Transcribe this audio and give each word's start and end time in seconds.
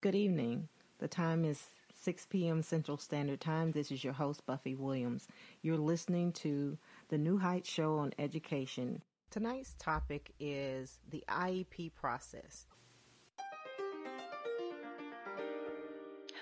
Good 0.00 0.14
evening. 0.14 0.68
The 1.00 1.08
time 1.08 1.44
is 1.44 1.60
6 2.04 2.26
p.m. 2.26 2.62
Central 2.62 2.96
Standard 2.96 3.40
Time. 3.40 3.72
This 3.72 3.90
is 3.90 4.04
your 4.04 4.12
host, 4.12 4.46
Buffy 4.46 4.76
Williams. 4.76 5.26
You're 5.60 5.76
listening 5.76 6.30
to 6.34 6.78
the 7.08 7.18
New 7.18 7.36
Heights 7.36 7.68
Show 7.68 7.98
on 7.98 8.12
Education. 8.16 9.02
Tonight's 9.32 9.74
topic 9.76 10.32
is 10.38 11.00
the 11.10 11.24
IEP 11.28 11.94
process. 11.94 12.66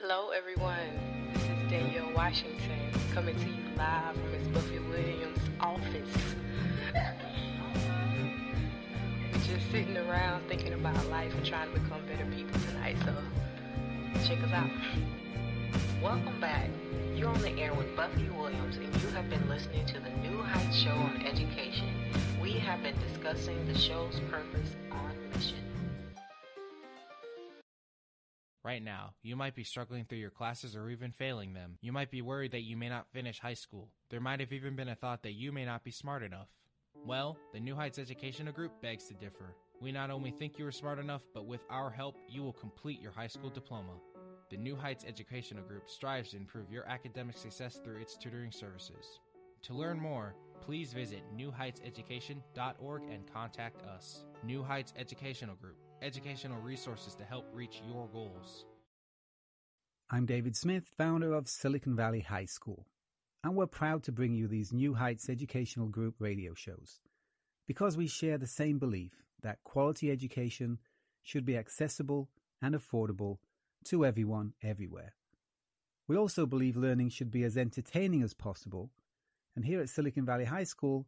Hello, 0.03 0.33
everyone. 0.33 1.31
This 1.33 1.45
is 1.45 1.71
Danielle 1.71 2.13
Washington 2.15 2.91
coming 3.15 3.37
to 3.37 3.49
you 3.49 3.75
live 3.75 4.17
from 4.17 4.33
Miss 4.33 4.49
Buffy 4.49 4.81
Williams' 4.81 5.39
office. 5.61 6.35
We're 9.33 9.55
just 9.55 9.71
sitting 9.71 9.97
around 9.97 10.47
thinking 10.47 10.75
about 10.75 11.09
life 11.09 11.35
and 11.35 11.47
trying 11.47 11.73
to 11.73 11.81
become 11.81 12.05
better 12.07 12.27
people 12.27 12.61
tonight, 12.61 12.99
so 13.03 13.15
check 14.27 14.43
us 14.43 14.51
out. 14.51 14.71
Welcome 16.03 16.41
back. 16.41 16.69
You're 17.15 17.29
on 17.29 17.41
the 17.43 17.51
air 17.51 17.73
with 17.73 17.95
Buffy 17.95 18.29
Williams, 18.31 18.77
and 18.77 18.93
you 19.01 19.09
have 19.11 19.31
been 19.31 19.49
listening 19.49 19.87
to 19.87 20.01
the 20.01 20.11
New 20.29 20.43
Heights 20.43 20.77
Show 20.77 20.91
on 20.91 21.23
Education. 21.25 21.95
We 22.43 22.55
have 22.55 22.83
been 22.83 22.97
discussing 23.09 23.65
the 23.69 23.79
show's 23.79 24.19
purpose 24.29 24.75
on 24.91 25.31
mission. 25.33 25.59
Right 28.65 28.83
now, 28.83 29.11
you 29.23 29.37
might 29.37 29.55
be 29.55 29.63
struggling 29.63 30.05
through 30.05 30.19
your 30.19 30.31
classes 30.31 30.75
or 30.75 30.91
even 30.91 31.13
failing 31.13 31.55
them. 31.55 31.79
You 31.81 31.93
might 31.93 32.11
be 32.11 32.21
worried 32.21 32.51
that 32.51 32.65
you 32.65 32.77
may 32.77 32.89
not 32.89 33.07
finish 33.13 33.39
high 33.39 33.55
school. 33.55 33.91
There 34.11 34.21
might 34.21 34.41
have 34.41 34.53
even 34.53 34.75
been 34.75 34.89
a 34.89 34.97
thought 34.97 35.23
that 35.23 35.35
you 35.35 35.53
may 35.53 35.65
not 35.65 35.85
be 35.85 35.93
smart 35.93 36.25
enough. 36.25 36.49
Well, 37.07 37.37
the 37.53 37.61
New 37.61 37.77
Heights 37.77 38.01
Educational 38.01 38.53
Group 38.53 38.73
begs 38.83 39.07
to 39.07 39.15
differ. 39.15 39.55
We 39.81 39.93
not 39.93 40.11
only 40.11 40.33
think 40.33 40.59
you 40.59 40.67
are 40.67 40.73
smart 40.73 40.99
enough, 40.99 41.23
but 41.33 41.47
with 41.47 41.61
our 41.71 41.91
help, 41.91 42.17
you 42.29 42.43
will 42.43 42.55
complete 42.55 43.01
your 43.01 43.13
high 43.13 43.29
school 43.29 43.51
diploma. 43.51 43.93
The 44.49 44.57
New 44.57 44.77
Heights 44.77 45.05
Educational 45.05 45.65
Group 45.65 45.91
strives 45.91 46.31
to 46.31 46.37
improve 46.37 46.71
your 46.71 46.87
academic 46.87 47.37
success 47.37 47.81
through 47.83 48.01
its 48.01 48.17
tutoring 48.17 48.53
services. 48.53 49.19
To 49.63 49.75
learn 49.75 49.99
more, 49.99 50.37
please 50.61 50.93
visit 50.93 51.23
newheightseducation.org 51.37 53.03
and 53.11 53.33
contact 53.33 53.83
us. 53.83 54.25
New 54.45 54.63
Heights 54.63 54.93
Educational 54.97 55.57
Group, 55.57 55.79
educational 56.01 56.61
resources 56.61 57.17
to 57.17 57.25
help 57.25 57.47
reach 57.53 57.83
your 57.89 58.07
goals. 58.07 58.67
I'm 60.11 60.27
David 60.27 60.55
Smith, 60.55 60.85
founder 60.97 61.33
of 61.33 61.49
Silicon 61.49 61.97
Valley 61.97 62.21
High 62.21 62.45
School, 62.45 62.87
and 63.43 63.57
we're 63.57 63.67
proud 63.67 64.05
to 64.05 64.13
bring 64.13 64.33
you 64.33 64.47
these 64.47 64.73
New 64.73 64.95
Heights 64.95 65.29
Educational 65.29 65.89
Group 65.89 66.15
radio 66.21 66.55
shows 66.55 67.01
because 67.67 67.97
we 67.97 68.07
share 68.07 68.39
the 68.39 68.47
same 68.47 68.79
belief 68.79 69.11
that 69.43 69.65
quality 69.65 70.13
education 70.13 70.79
should 71.25 71.45
be 71.45 71.57
accessible 71.57 72.29
and 72.63 72.77
affordable 72.77 73.39
to 73.87 74.05
everyone 74.05 74.53
everywhere. 74.63 75.15
We 76.09 76.17
also 76.17 76.47
believe 76.47 76.77
learning 76.77 77.11
should 77.11 77.31
be 77.31 77.45
as 77.45 77.57
entertaining 77.57 78.23
as 78.23 78.35
possible, 78.35 78.91
and 79.57 79.65
here 79.65 79.81
at 79.81 79.89
Silicon 79.89 80.25
Valley 80.25 80.45
High 80.45 80.65
School, 80.65 81.07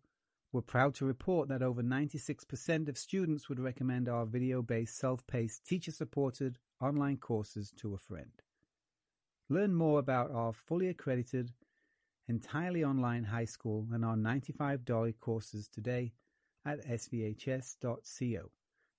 we're 0.53 0.62
proud 0.62 0.94
to 0.94 1.05
report 1.05 1.49
that 1.49 1.62
over 1.62 1.83
96% 1.83 2.89
of 2.89 2.97
students 2.97 3.49
would 3.49 3.61
recommend 3.61 4.09
our 4.09 4.25
video 4.25 4.62
based, 4.62 4.97
self 4.97 5.27
paced, 5.27 5.66
teacher 5.66 5.93
supported 5.93 6.59
online 6.81 7.19
courses 7.19 7.72
to 7.77 7.94
a 7.94 7.99
friend. 7.99 8.33
Learn 9.50 9.75
more 9.75 9.99
about 9.99 10.31
our 10.31 10.53
fully 10.53 10.89
accredited, 10.89 11.53
entirely 12.28 12.84
online 12.84 13.25
high 13.25 13.45
school 13.45 13.87
and 13.93 14.05
our 14.05 14.16
$95 14.16 15.15
courses 15.21 15.69
today 15.69 16.12
at 16.65 16.84
svhs.co. 16.87 18.50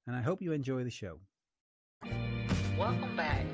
And 0.07 0.15
I 0.15 0.21
hope 0.21 0.41
you 0.41 0.51
enjoy 0.51 0.83
the 0.83 0.89
show. 0.89 1.19
Welcome 2.77 3.15
back. 3.15 3.45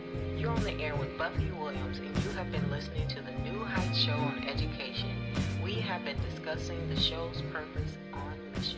You're 0.46 0.54
on 0.54 0.64
the 0.64 0.80
air 0.80 0.96
with 0.96 1.18
Buffy 1.18 1.50
Williams, 1.58 1.98
and 1.98 2.24
you 2.24 2.30
have 2.38 2.52
been 2.52 2.70
listening 2.70 3.08
to 3.08 3.20
the 3.20 3.32
New 3.50 3.64
Heights 3.64 3.98
Show 3.98 4.12
on 4.12 4.48
Education. 4.48 5.10
We 5.64 5.74
have 5.74 6.06
been 6.06 6.18
discussing 6.30 6.88
the 6.88 6.96
show's 6.96 7.42
purpose 7.52 7.98
on 8.14 8.52
mission. 8.52 8.78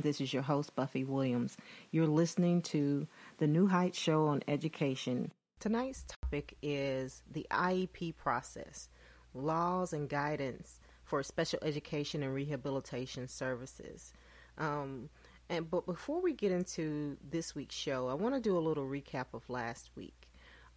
This 0.00 0.22
is 0.22 0.32
your 0.32 0.40
host, 0.42 0.74
Buffy 0.74 1.04
Williams. 1.04 1.58
You're 1.90 2.06
listening 2.06 2.62
to 2.62 3.06
the 3.36 3.46
New 3.46 3.66
Heights 3.66 3.98
Show 3.98 4.26
on 4.26 4.40
Education. 4.48 5.30
Tonight's 5.60 6.06
topic 6.22 6.56
is 6.62 7.22
the 7.30 7.46
IEP 7.50 8.16
process, 8.16 8.88
laws 9.34 9.92
and 9.92 10.08
guidance 10.08 10.80
for 11.04 11.22
special 11.22 11.58
education 11.60 12.22
and 12.22 12.32
rehabilitation 12.32 13.28
services. 13.28 14.14
Um, 14.56 15.10
and 15.48 15.70
but 15.70 15.86
before 15.86 16.20
we 16.20 16.32
get 16.32 16.52
into 16.52 17.16
this 17.30 17.54
week's 17.54 17.74
show, 17.74 18.08
I 18.08 18.14
want 18.14 18.34
to 18.34 18.40
do 18.40 18.56
a 18.56 18.60
little 18.60 18.86
recap 18.86 19.26
of 19.34 19.48
last 19.48 19.90
week. 19.96 20.28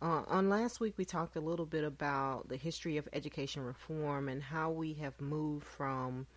Uh, 0.01 0.23
on 0.27 0.49
last 0.49 0.79
week, 0.79 0.93
we 0.97 1.05
talked 1.05 1.35
a 1.35 1.41
little 1.41 1.65
bit 1.65 1.83
about 1.83 2.49
the 2.49 2.57
history 2.57 2.97
of 2.97 3.07
education 3.13 3.63
reform 3.63 4.27
and 4.27 4.43
how 4.43 4.69
we 4.69 4.93
have 4.93 5.19
moved 5.21 5.65
from 5.65 6.27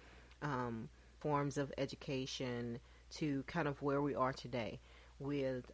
um, 0.43 0.89
forms 1.19 1.59
of 1.59 1.73
education 1.77 2.79
to 3.11 3.43
kind 3.47 3.67
of 3.67 3.83
where 3.83 4.01
we 4.01 4.15
are 4.15 4.33
today 4.33 4.79
with 5.19 5.71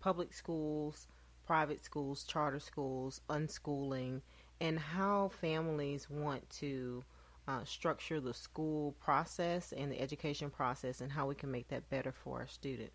public 0.00 0.32
schools, 0.32 1.06
private 1.46 1.84
schools, 1.84 2.24
charter 2.24 2.60
schools, 2.60 3.20
unschooling, 3.28 4.20
and 4.60 4.78
how 4.78 5.28
families 5.28 6.08
want 6.08 6.48
to 6.50 7.04
uh, 7.48 7.64
structure 7.64 8.20
the 8.20 8.34
school 8.34 8.94
process 9.00 9.72
and 9.72 9.90
the 9.90 10.00
education 10.00 10.50
process 10.50 11.00
and 11.00 11.10
how 11.10 11.26
we 11.26 11.34
can 11.34 11.50
make 11.50 11.68
that 11.68 11.88
better 11.88 12.12
for 12.12 12.40
our 12.40 12.46
student. 12.46 12.92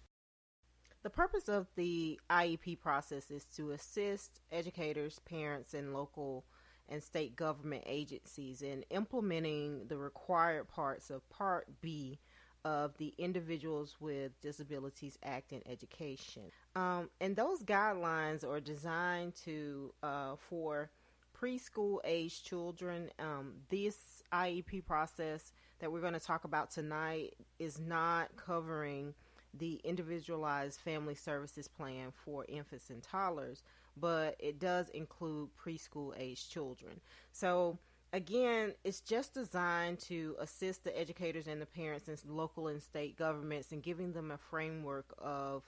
The 1.01 1.09
purpose 1.09 1.49
of 1.49 1.67
the 1.75 2.19
IEP 2.29 2.79
process 2.79 3.31
is 3.31 3.45
to 3.57 3.71
assist 3.71 4.39
educators, 4.51 5.19
parents, 5.25 5.73
and 5.73 5.93
local 5.93 6.45
and 6.87 7.03
state 7.03 7.35
government 7.35 7.83
agencies 7.87 8.61
in 8.61 8.83
implementing 8.89 9.87
the 9.87 9.97
required 9.97 10.69
parts 10.69 11.09
of 11.09 11.27
Part 11.29 11.67
B 11.81 12.19
of 12.63 12.97
the 12.97 13.13
Individuals 13.17 13.97
with 13.99 14.39
Disabilities 14.39 15.17
Act 15.23 15.51
in 15.51 15.61
Education. 15.67 16.43
Um, 16.75 17.09
and 17.19 17.35
those 17.35 17.63
guidelines 17.63 18.47
are 18.47 18.61
designed 18.61 19.35
to 19.43 19.93
uh, 20.03 20.35
for 20.37 20.91
preschool 21.39 21.99
age 22.03 22.43
children. 22.43 23.09
Um, 23.19 23.53
this 23.69 24.23
IEP 24.31 24.85
process 24.85 25.51
that 25.79 25.91
we're 25.91 26.01
going 26.01 26.13
to 26.13 26.19
talk 26.19 26.43
about 26.43 26.71
tonight 26.71 27.35
is 27.59 27.79
not 27.79 28.35
covering 28.35 29.13
the 29.53 29.79
individualized 29.83 30.79
family 30.79 31.15
services 31.15 31.67
plan 31.67 32.11
for 32.11 32.45
infants 32.47 32.89
and 32.89 33.03
toddlers, 33.03 33.63
but 33.97 34.35
it 34.39 34.59
does 34.59 34.89
include 34.89 35.49
preschool 35.55 36.13
age 36.17 36.49
children. 36.49 36.99
So, 37.31 37.77
again, 38.13 38.73
it's 38.83 39.01
just 39.01 39.33
designed 39.33 39.99
to 39.99 40.35
assist 40.39 40.83
the 40.83 40.99
educators 40.99 41.47
and 41.47 41.61
the 41.61 41.65
parents 41.65 42.07
and 42.07 42.19
local 42.27 42.67
and 42.67 42.81
state 42.81 43.17
governments 43.17 43.71
in 43.71 43.81
giving 43.81 44.13
them 44.13 44.31
a 44.31 44.37
framework 44.37 45.13
of 45.19 45.63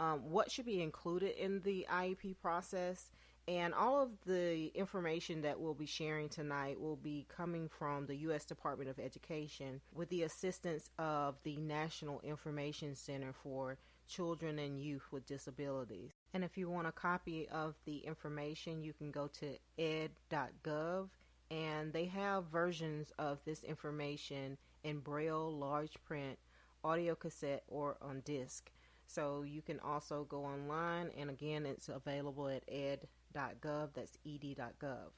um, 0.00 0.30
what 0.30 0.50
should 0.50 0.66
be 0.66 0.82
included 0.82 1.36
in 1.42 1.60
the 1.60 1.86
IEP 1.90 2.36
process 2.40 3.10
and 3.46 3.74
all 3.74 4.02
of 4.02 4.10
the 4.26 4.70
information 4.74 5.42
that 5.42 5.60
we'll 5.60 5.74
be 5.74 5.86
sharing 5.86 6.28
tonight 6.28 6.80
will 6.80 6.96
be 6.96 7.26
coming 7.28 7.68
from 7.68 8.06
the 8.06 8.16
U.S. 8.16 8.44
Department 8.44 8.88
of 8.88 8.98
Education 8.98 9.80
with 9.92 10.08
the 10.08 10.22
assistance 10.22 10.88
of 10.98 11.36
the 11.42 11.56
National 11.56 12.20
Information 12.20 12.94
Center 12.94 13.32
for 13.32 13.76
Children 14.08 14.58
and 14.58 14.80
Youth 14.80 15.06
with 15.10 15.26
Disabilities. 15.26 16.12
And 16.32 16.42
if 16.42 16.56
you 16.56 16.70
want 16.70 16.86
a 16.86 16.92
copy 16.92 17.48
of 17.48 17.74
the 17.84 17.98
information, 17.98 18.82
you 18.82 18.92
can 18.92 19.10
go 19.10 19.28
to 19.40 19.56
ed.gov 19.78 21.08
and 21.50 21.92
they 21.92 22.06
have 22.06 22.44
versions 22.46 23.12
of 23.18 23.38
this 23.44 23.62
information 23.62 24.56
in 24.82 24.98
braille, 25.00 25.52
large 25.52 25.94
print, 26.04 26.38
audio 26.82 27.14
cassette, 27.14 27.62
or 27.68 27.96
on 28.00 28.20
disc. 28.24 28.70
So 29.06 29.42
you 29.42 29.62
can 29.62 29.80
also 29.80 30.24
go 30.24 30.44
online, 30.44 31.10
and 31.18 31.30
again, 31.30 31.66
it's 31.66 31.88
available 31.88 32.48
at 32.48 32.62
ed.gov. 32.68 33.90
That's 33.94 34.18
ed.gov. 34.26 35.10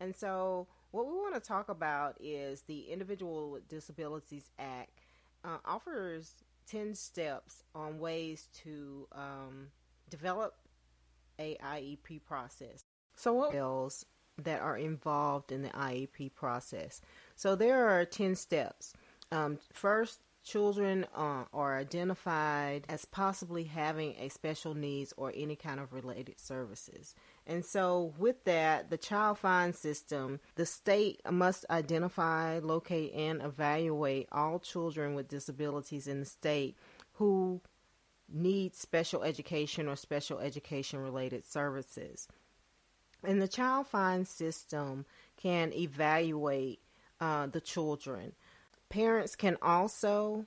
And 0.00 0.16
so, 0.16 0.66
what 0.92 1.06
we 1.06 1.12
want 1.12 1.34
to 1.34 1.40
talk 1.40 1.68
about 1.68 2.16
is 2.20 2.62
the 2.62 2.90
Individual 2.90 3.50
with 3.50 3.68
Disabilities 3.68 4.50
Act 4.58 4.90
uh, 5.44 5.58
offers 5.64 6.34
10 6.66 6.94
steps 6.94 7.64
on 7.74 7.98
ways 7.98 8.48
to 8.62 9.06
um, 9.12 9.68
develop 10.08 10.54
a 11.38 11.56
IEP 11.62 12.24
process. 12.24 12.84
So, 13.14 13.32
what 13.34 13.54
else 13.54 14.04
that 14.38 14.62
are 14.62 14.78
involved 14.78 15.52
in 15.52 15.62
the 15.62 15.68
IEP 15.68 16.34
process? 16.34 17.02
So, 17.36 17.54
there 17.54 17.88
are 17.88 18.04
10 18.04 18.34
steps. 18.36 18.94
Um, 19.30 19.58
first, 19.72 20.20
children 20.42 21.06
uh, 21.14 21.44
are 21.52 21.78
identified 21.78 22.84
as 22.88 23.04
possibly 23.04 23.64
having 23.64 24.14
a 24.18 24.28
special 24.28 24.74
needs 24.74 25.12
or 25.16 25.32
any 25.34 25.56
kind 25.56 25.80
of 25.80 25.92
related 25.92 26.40
services. 26.40 27.14
And 27.46 27.64
so, 27.64 28.14
with 28.18 28.44
that, 28.44 28.90
the 28.90 28.96
Child 28.96 29.38
Find 29.38 29.74
System, 29.74 30.40
the 30.54 30.66
state 30.66 31.20
must 31.30 31.64
identify, 31.70 32.58
locate, 32.58 33.12
and 33.14 33.42
evaluate 33.42 34.28
all 34.32 34.58
children 34.58 35.14
with 35.14 35.28
disabilities 35.28 36.06
in 36.06 36.20
the 36.20 36.26
state 36.26 36.76
who 37.14 37.60
need 38.32 38.74
special 38.74 39.22
education 39.22 39.88
or 39.88 39.96
special 39.96 40.38
education 40.38 41.00
related 41.00 41.44
services. 41.44 42.28
And 43.24 43.42
the 43.42 43.48
Child 43.48 43.88
Find 43.88 44.26
System 44.26 45.04
can 45.36 45.72
evaluate 45.74 46.80
uh, 47.20 47.46
the 47.46 47.60
children. 47.60 48.32
Parents 48.90 49.36
can 49.36 49.56
also 49.62 50.46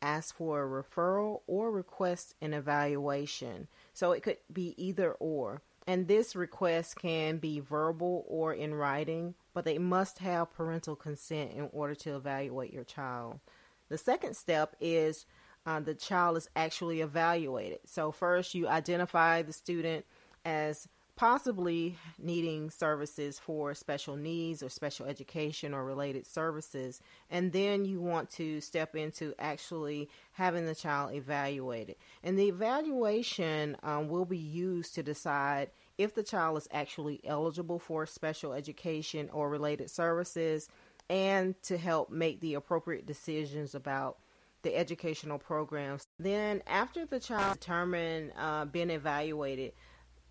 ask 0.00 0.34
for 0.34 0.62
a 0.62 0.82
referral 0.82 1.42
or 1.46 1.70
request 1.70 2.34
an 2.40 2.52
evaluation. 2.52 3.68
So 3.92 4.12
it 4.12 4.22
could 4.22 4.38
be 4.52 4.74
either 4.76 5.12
or. 5.12 5.62
And 5.86 6.06
this 6.06 6.36
request 6.36 6.96
can 6.96 7.38
be 7.38 7.60
verbal 7.60 8.24
or 8.28 8.54
in 8.54 8.74
writing, 8.74 9.34
but 9.52 9.64
they 9.64 9.78
must 9.78 10.18
have 10.18 10.52
parental 10.52 10.96
consent 10.96 11.52
in 11.52 11.68
order 11.72 11.94
to 11.96 12.16
evaluate 12.16 12.72
your 12.72 12.84
child. 12.84 13.40
The 13.88 13.98
second 13.98 14.36
step 14.36 14.76
is 14.80 15.26
uh, 15.66 15.80
the 15.80 15.94
child 15.94 16.36
is 16.36 16.48
actually 16.56 17.00
evaluated. 17.00 17.80
So, 17.84 18.10
first, 18.10 18.54
you 18.54 18.68
identify 18.68 19.42
the 19.42 19.52
student 19.52 20.04
as 20.44 20.88
possibly 21.22 21.96
needing 22.18 22.68
services 22.68 23.38
for 23.38 23.74
special 23.74 24.16
needs 24.16 24.60
or 24.60 24.68
special 24.68 25.06
education 25.06 25.72
or 25.72 25.84
related 25.84 26.26
services. 26.26 27.00
And 27.30 27.52
then 27.52 27.84
you 27.84 28.00
want 28.00 28.28
to 28.30 28.60
step 28.60 28.96
into 28.96 29.32
actually 29.38 30.08
having 30.32 30.66
the 30.66 30.74
child 30.74 31.14
evaluated. 31.14 31.94
And 32.24 32.36
the 32.36 32.48
evaluation 32.48 33.76
um, 33.84 34.08
will 34.08 34.24
be 34.24 34.36
used 34.36 34.96
to 34.96 35.04
decide 35.04 35.70
if 35.96 36.12
the 36.12 36.24
child 36.24 36.58
is 36.58 36.66
actually 36.72 37.20
eligible 37.24 37.78
for 37.78 38.04
special 38.04 38.52
education 38.52 39.30
or 39.32 39.48
related 39.48 39.90
services 39.90 40.68
and 41.08 41.54
to 41.62 41.78
help 41.78 42.10
make 42.10 42.40
the 42.40 42.54
appropriate 42.54 43.06
decisions 43.06 43.76
about 43.76 44.18
the 44.62 44.74
educational 44.74 45.38
programs. 45.38 46.08
Then, 46.18 46.62
after 46.66 47.06
the 47.06 47.20
child 47.20 47.60
determined 47.60 48.32
uh, 48.36 48.64
being 48.64 48.90
evaluated, 48.90 49.72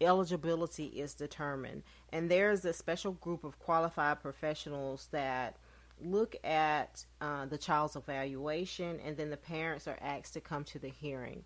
eligibility 0.01 0.85
is 0.85 1.13
determined. 1.13 1.83
And 2.11 2.29
there's 2.29 2.65
a 2.65 2.73
special 2.73 3.13
group 3.13 3.43
of 3.43 3.59
qualified 3.59 4.21
professionals 4.21 5.07
that 5.11 5.55
look 6.03 6.35
at 6.43 7.05
uh, 7.19 7.45
the 7.45 7.57
child's 7.57 7.95
evaluation, 7.95 8.99
and 9.05 9.17
then 9.17 9.29
the 9.29 9.37
parents 9.37 9.87
are 9.87 9.99
asked 10.01 10.33
to 10.33 10.41
come 10.41 10.63
to 10.65 10.79
the 10.79 10.89
hearing. 10.89 11.43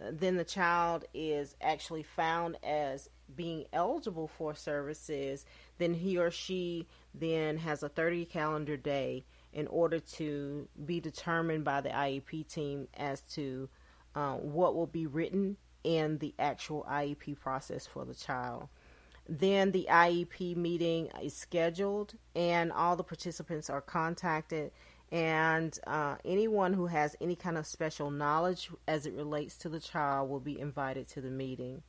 Uh, 0.00 0.10
then 0.12 0.36
the 0.36 0.44
child 0.44 1.04
is 1.12 1.56
actually 1.60 2.02
found 2.02 2.56
as 2.62 3.10
being 3.36 3.64
eligible 3.72 4.28
for 4.28 4.54
services. 4.54 5.44
Then 5.78 5.94
he 5.94 6.18
or 6.18 6.30
she 6.30 6.86
then 7.14 7.58
has 7.58 7.82
a 7.82 7.88
30 7.88 8.24
calendar 8.26 8.76
day 8.76 9.24
in 9.52 9.66
order 9.66 10.00
to 10.00 10.68
be 10.86 11.00
determined 11.00 11.64
by 11.64 11.80
the 11.80 11.90
IEP 11.90 12.48
team 12.48 12.88
as 12.94 13.20
to 13.20 13.68
uh, 14.14 14.34
what 14.34 14.74
will 14.74 14.86
be 14.86 15.06
written 15.06 15.56
in 15.84 16.18
the 16.18 16.34
actual 16.38 16.86
IEP 16.88 17.38
process 17.40 17.86
for 17.86 18.04
the 18.04 18.14
child. 18.14 18.68
Then 19.28 19.70
the 19.70 19.86
IEP 19.90 20.56
meeting 20.56 21.08
is 21.22 21.34
scheduled, 21.34 22.14
and 22.34 22.72
all 22.72 22.96
the 22.96 23.04
participants 23.04 23.70
are 23.70 23.80
contacted. 23.80 24.72
And 25.12 25.78
uh, 25.86 26.16
anyone 26.24 26.72
who 26.72 26.86
has 26.86 27.14
any 27.20 27.36
kind 27.36 27.58
of 27.58 27.66
special 27.66 28.10
knowledge 28.10 28.70
as 28.88 29.06
it 29.06 29.12
relates 29.14 29.56
to 29.58 29.68
the 29.68 29.78
child 29.78 30.30
will 30.30 30.40
be 30.40 30.58
invited 30.58 31.06
to 31.08 31.20
the 31.20 31.30
meeting. 31.30 31.82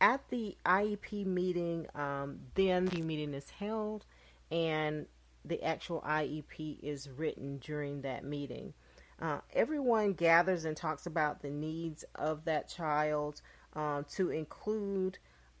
At 0.00 0.28
the 0.28 0.56
IEP 0.64 1.24
meeting, 1.24 1.86
um, 1.94 2.40
then 2.54 2.86
the 2.86 3.00
meeting 3.00 3.34
is 3.34 3.50
held, 3.50 4.04
and 4.50 5.06
the 5.44 5.62
actual 5.62 6.00
IEP 6.02 6.78
is 6.82 7.08
written 7.08 7.58
during 7.58 8.02
that 8.02 8.24
meeting. 8.24 8.74
Uh, 9.20 9.38
everyone 9.52 10.12
gathers 10.12 10.64
and 10.64 10.76
talks 10.76 11.06
about 11.06 11.42
the 11.42 11.50
needs 11.50 12.04
of 12.14 12.44
that 12.44 12.68
child 12.68 13.40
um, 13.74 14.04
to 14.08 14.30
include 14.30 15.18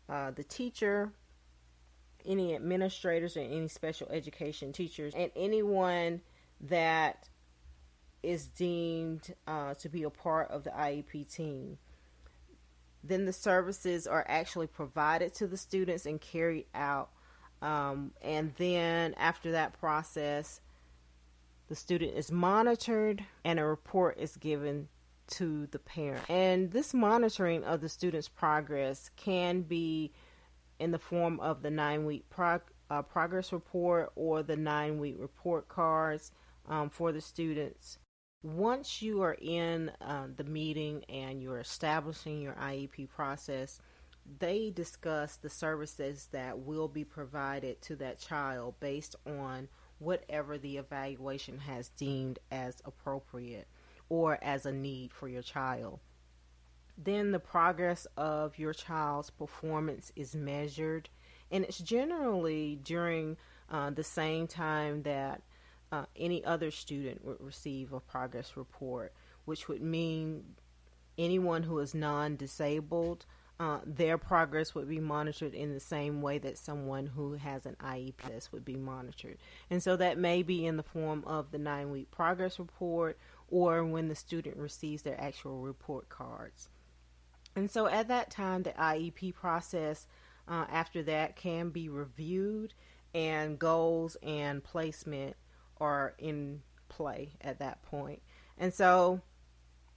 uh, 0.08 0.30
the 0.30 0.44
teacher, 0.44 1.12
any 2.24 2.54
administrators, 2.54 3.36
and 3.36 3.52
any 3.52 3.68
special 3.68 4.08
education 4.10 4.72
teachers, 4.72 5.12
and 5.14 5.30
anyone 5.34 6.20
that 6.60 7.28
is 8.22 8.46
deemed 8.46 9.34
uh, 9.46 9.74
to 9.74 9.88
be 9.88 10.04
a 10.04 10.10
part 10.10 10.50
of 10.50 10.64
the 10.64 10.70
IEP 10.70 11.32
team. 11.32 11.78
Then 13.02 13.26
the 13.26 13.32
services 13.32 14.06
are 14.06 14.24
actually 14.28 14.66
provided 14.66 15.34
to 15.34 15.46
the 15.46 15.56
students 15.56 16.06
and 16.06 16.20
carried 16.20 16.66
out. 16.74 17.10
Um, 17.62 18.12
and 18.22 18.52
then 18.56 19.14
after 19.14 19.52
that 19.52 19.78
process, 19.78 20.60
the 21.68 21.74
student 21.74 22.16
is 22.16 22.32
monitored 22.32 23.24
and 23.44 23.58
a 23.58 23.64
report 23.64 24.18
is 24.18 24.36
given 24.36 24.88
to 25.28 25.66
the 25.66 25.78
parent. 25.78 26.24
And 26.30 26.70
this 26.70 26.94
monitoring 26.94 27.62
of 27.64 27.80
the 27.80 27.88
student's 27.88 28.28
progress 28.28 29.10
can 29.16 29.62
be 29.62 30.12
in 30.78 30.90
the 30.90 30.98
form 30.98 31.38
of 31.40 31.62
the 31.62 31.70
nine 31.70 32.04
week 32.06 32.28
prog- 32.30 32.70
uh, 32.90 33.02
progress 33.02 33.52
report 33.52 34.10
or 34.16 34.42
the 34.42 34.56
nine 34.56 34.98
week 34.98 35.16
report 35.18 35.68
cards 35.68 36.32
um, 36.66 36.88
for 36.88 37.12
the 37.12 37.20
students. 37.20 37.98
Once 38.42 39.02
you 39.02 39.20
are 39.20 39.36
in 39.42 39.90
uh, 40.00 40.26
the 40.36 40.44
meeting 40.44 41.04
and 41.08 41.42
you're 41.42 41.58
establishing 41.58 42.40
your 42.40 42.54
IEP 42.54 43.08
process, 43.10 43.80
they 44.38 44.70
discuss 44.70 45.36
the 45.36 45.50
services 45.50 46.28
that 46.32 46.58
will 46.58 46.88
be 46.88 47.04
provided 47.04 47.80
to 47.82 47.96
that 47.96 48.18
child 48.18 48.74
based 48.80 49.16
on 49.26 49.68
whatever 49.98 50.58
the 50.58 50.76
evaluation 50.76 51.58
has 51.58 51.88
deemed 51.90 52.38
as 52.50 52.76
appropriate 52.84 53.66
or 54.08 54.38
as 54.42 54.66
a 54.66 54.72
need 54.72 55.12
for 55.12 55.28
your 55.28 55.42
child. 55.42 56.00
Then 56.96 57.30
the 57.30 57.38
progress 57.38 58.06
of 58.16 58.58
your 58.58 58.72
child's 58.72 59.30
performance 59.30 60.10
is 60.16 60.34
measured, 60.34 61.08
and 61.50 61.64
it's 61.64 61.78
generally 61.78 62.78
during 62.82 63.36
uh, 63.70 63.90
the 63.90 64.02
same 64.02 64.46
time 64.46 65.02
that 65.02 65.42
uh, 65.92 66.04
any 66.16 66.44
other 66.44 66.70
student 66.70 67.24
would 67.24 67.40
receive 67.40 67.92
a 67.92 68.00
progress 68.00 68.56
report, 68.56 69.12
which 69.44 69.68
would 69.68 69.82
mean 69.82 70.44
anyone 71.16 71.62
who 71.62 71.78
is 71.78 71.94
non 71.94 72.36
disabled 72.36 73.24
uh, 73.60 73.80
their 73.84 74.16
progress 74.16 74.74
would 74.74 74.88
be 74.88 75.00
monitored 75.00 75.52
in 75.52 75.74
the 75.74 75.80
same 75.80 76.22
way 76.22 76.38
that 76.38 76.56
someone 76.56 77.06
who 77.06 77.34
has 77.34 77.66
an 77.66 77.76
IEP 77.80 78.52
would 78.52 78.64
be 78.64 78.76
monitored. 78.76 79.38
And 79.68 79.82
so 79.82 79.96
that 79.96 80.16
may 80.16 80.42
be 80.42 80.64
in 80.64 80.76
the 80.76 80.82
form 80.84 81.24
of 81.26 81.50
the 81.50 81.58
nine 81.58 81.90
week 81.90 82.10
progress 82.10 82.58
report 82.58 83.18
or 83.48 83.84
when 83.84 84.08
the 84.08 84.14
student 84.14 84.56
receives 84.56 85.02
their 85.02 85.20
actual 85.20 85.60
report 85.60 86.08
cards. 86.08 86.68
And 87.56 87.68
so 87.68 87.88
at 87.88 88.06
that 88.08 88.30
time, 88.30 88.62
the 88.62 88.70
IEP 88.70 89.34
process 89.34 90.06
uh, 90.46 90.66
after 90.70 91.02
that 91.02 91.34
can 91.34 91.70
be 91.70 91.88
reviewed 91.88 92.74
and 93.12 93.58
goals 93.58 94.16
and 94.22 94.62
placement 94.62 95.34
are 95.80 96.14
in 96.18 96.62
play 96.88 97.30
at 97.40 97.58
that 97.58 97.82
point. 97.82 98.22
And 98.56 98.72
so 98.72 99.20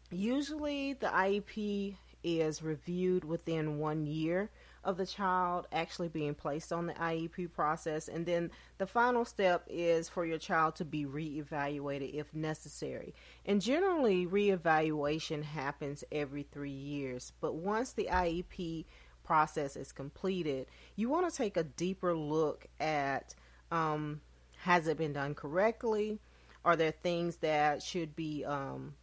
usually 0.09 0.93
the 0.93 1.07
IEP 1.07 1.97
is 2.23 2.61
reviewed 2.61 3.23
within 3.23 3.79
one 3.79 4.05
year 4.05 4.49
of 4.83 4.97
the 4.97 5.05
child 5.05 5.67
actually 5.71 6.07
being 6.07 6.33
placed 6.33 6.73
on 6.73 6.87
the 6.87 6.93
IEP 6.93 7.53
process. 7.53 8.07
And 8.07 8.25
then 8.25 8.49
the 8.77 8.87
final 8.87 9.25
step 9.25 9.63
is 9.67 10.09
for 10.09 10.25
your 10.25 10.39
child 10.39 10.75
to 10.77 10.85
be 10.85 11.05
reevaluated 11.05 12.13
if 12.13 12.33
necessary. 12.33 13.13
And 13.45 13.61
generally, 13.61 14.25
reevaluation 14.25 15.43
happens 15.43 16.03
every 16.11 16.43
three 16.51 16.71
years. 16.71 17.31
But 17.41 17.55
once 17.55 17.93
the 17.93 18.09
IEP 18.11 18.85
process 19.23 19.75
is 19.75 19.91
completed, 19.91 20.65
you 20.95 21.09
want 21.09 21.29
to 21.29 21.35
take 21.35 21.57
a 21.57 21.63
deeper 21.63 22.15
look 22.15 22.65
at 22.79 23.35
um, 23.71 24.21
has 24.57 24.87
it 24.87 24.97
been 24.97 25.13
done 25.13 25.35
correctly? 25.35 26.19
Are 26.63 26.75
there 26.75 26.91
things 26.91 27.37
that 27.37 27.81
should 27.81 28.15
be 28.15 28.45
um, 28.45 28.93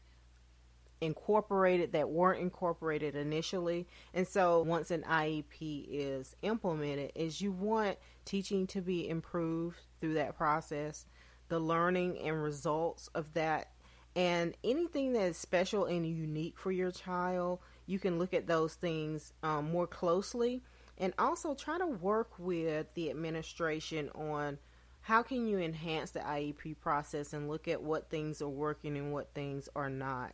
incorporated 1.00 1.92
that 1.92 2.08
weren't 2.08 2.40
incorporated 2.40 3.14
initially. 3.16 3.86
And 4.14 4.26
so 4.26 4.62
once 4.62 4.90
an 4.90 5.02
IEP 5.02 5.86
is 5.90 6.36
implemented, 6.42 7.12
is 7.14 7.40
you 7.40 7.52
want 7.52 7.98
teaching 8.24 8.66
to 8.68 8.80
be 8.80 9.08
improved 9.08 9.78
through 10.00 10.14
that 10.14 10.36
process, 10.36 11.06
the 11.48 11.58
learning 11.58 12.18
and 12.20 12.42
results 12.42 13.08
of 13.14 13.32
that 13.34 13.68
And 14.16 14.56
anything 14.64 15.12
that 15.12 15.22
is 15.22 15.36
special 15.36 15.84
and 15.84 16.04
unique 16.04 16.58
for 16.58 16.72
your 16.72 16.90
child, 16.90 17.60
you 17.86 18.00
can 18.00 18.18
look 18.18 18.34
at 18.34 18.48
those 18.48 18.74
things 18.74 19.32
um, 19.44 19.70
more 19.70 19.86
closely 19.86 20.62
and 20.98 21.14
also 21.18 21.54
try 21.54 21.78
to 21.78 21.86
work 21.86 22.30
with 22.36 22.92
the 22.94 23.10
administration 23.10 24.10
on 24.16 24.58
how 25.02 25.22
can 25.22 25.46
you 25.46 25.58
enhance 25.58 26.10
the 26.10 26.20
IEP 26.20 26.80
process 26.80 27.32
and 27.32 27.48
look 27.48 27.68
at 27.68 27.80
what 27.80 28.10
things 28.10 28.42
are 28.42 28.48
working 28.48 28.96
and 28.96 29.12
what 29.12 29.32
things 29.34 29.68
are 29.76 29.88
not. 29.88 30.32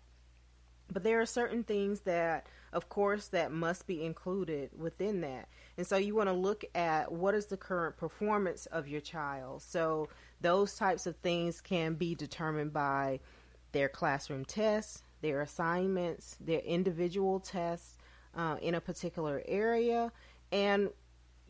But 0.92 1.02
there 1.02 1.20
are 1.20 1.26
certain 1.26 1.64
things 1.64 2.00
that, 2.00 2.46
of 2.72 2.88
course, 2.88 3.28
that 3.28 3.50
must 3.50 3.86
be 3.86 4.04
included 4.04 4.70
within 4.78 5.22
that. 5.22 5.48
And 5.76 5.86
so 5.86 5.96
you 5.96 6.14
want 6.14 6.28
to 6.28 6.34
look 6.34 6.64
at 6.74 7.10
what 7.10 7.34
is 7.34 7.46
the 7.46 7.56
current 7.56 7.96
performance 7.96 8.66
of 8.66 8.86
your 8.86 9.00
child. 9.00 9.62
So 9.62 10.08
those 10.40 10.76
types 10.76 11.06
of 11.06 11.16
things 11.16 11.60
can 11.60 11.94
be 11.94 12.14
determined 12.14 12.72
by 12.72 13.20
their 13.72 13.88
classroom 13.88 14.44
tests, 14.44 15.02
their 15.20 15.40
assignments, 15.40 16.36
their 16.40 16.60
individual 16.60 17.40
tests 17.40 17.96
uh, 18.36 18.56
in 18.60 18.74
a 18.74 18.80
particular 18.80 19.42
area. 19.46 20.12
And, 20.52 20.90